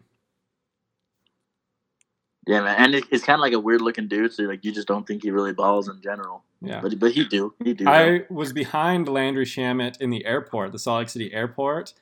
[2.47, 4.71] Yeah, man, and it- he's kind of like a weird looking dude, so like you
[4.71, 6.81] just don't think he really balls in general, Yeah.
[6.81, 7.87] but but he do, he do.
[7.87, 11.93] I was behind Landry Shamet in the airport, the Salt Lake City airport,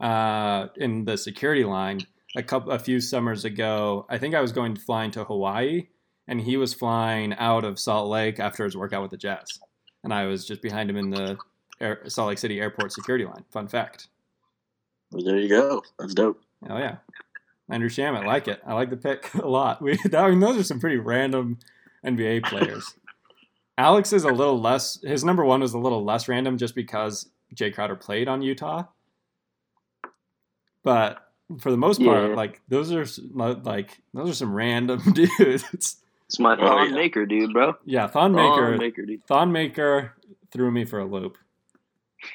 [0.00, 2.00] uh, in the security line
[2.36, 4.06] a couple, a few summers ago.
[4.08, 5.88] I think I was going flying to Hawaii,
[6.28, 9.46] and he was flying out of Salt Lake after his workout with the Jazz,
[10.04, 11.38] and I was just behind him in the
[11.80, 13.44] air, Salt Lake City airport security line.
[13.50, 14.08] Fun fact.
[15.12, 15.82] Well, there you go.
[15.98, 16.40] That's dope.
[16.68, 16.96] Oh yeah,
[17.70, 18.60] Shamet, I like it.
[18.66, 19.80] I like the pick a lot.
[19.82, 21.58] We, I mean, those are some pretty random
[22.04, 22.94] NBA players.
[23.78, 24.98] Alex is a little less.
[25.02, 28.84] His number one was a little less random, just because Jae Crowder played on Utah.
[30.82, 31.18] But
[31.60, 32.36] for the most part, Yeah.
[32.36, 33.04] like those are
[33.62, 35.96] like those are some random dudes.
[36.28, 36.94] It's my Oh, Thon yeah.
[36.94, 37.74] Maker, dude, bro.
[37.84, 38.76] yeah, Thon Thon Maker.
[38.78, 39.24] Maker, dude.
[39.26, 40.12] Thon Maker
[40.52, 41.38] threw me for a loop.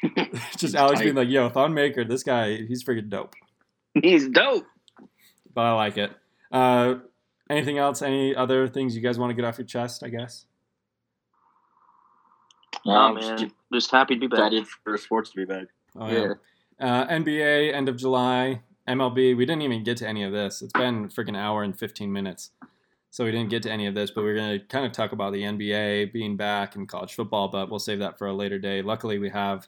[0.57, 1.03] Just Alex tight.
[1.05, 3.33] being like, "Yo, Thon Maker, this guy, he's freaking dope."
[3.93, 4.65] He's dope.
[5.53, 6.11] But I like it.
[6.51, 6.95] Uh,
[7.49, 8.01] anything else?
[8.01, 10.03] Any other things you guys want to get off your chest?
[10.03, 10.45] I guess.
[12.85, 14.39] Oh Um, man, just happy to be back.
[14.39, 15.67] excited for sports to be back.
[15.95, 16.33] Oh, Yeah.
[16.79, 18.61] Uh, NBA end of July.
[18.87, 19.35] MLB.
[19.37, 20.61] We didn't even get to any of this.
[20.63, 22.51] It's been freaking hour and fifteen minutes,
[23.11, 24.09] so we didn't get to any of this.
[24.09, 27.69] But we're gonna kind of talk about the NBA being back and college football, but
[27.69, 28.81] we'll save that for a later day.
[28.81, 29.65] Luckily, we have,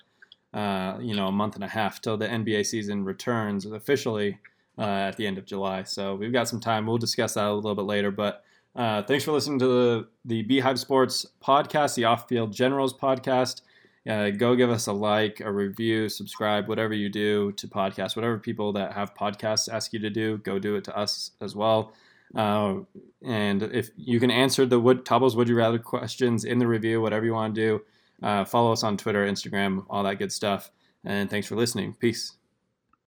[0.53, 4.39] uh, you know, a month and a half till the NBA season returns officially
[4.79, 5.83] uh, at the end of July.
[5.83, 6.87] So we've got some time.
[6.87, 8.09] We'll discuss that a little bit later.
[8.09, 8.43] But
[8.75, 13.61] uh, thanks for listening to the the Beehive Sports podcast, the Off Field Generals podcast
[14.07, 18.37] uh, go give us a like, a review, subscribe, whatever you do to podcasts, whatever
[18.37, 21.93] people that have podcasts ask you to do, go do it to us as well.
[22.35, 22.79] Uh,
[23.23, 27.01] and if you can answer the would Topple's Would You Rather questions in the review,
[27.01, 27.81] whatever you want to do,
[28.21, 30.71] uh, follow us on Twitter, Instagram, all that good stuff.
[31.03, 31.93] And thanks for listening.
[31.93, 32.33] Peace.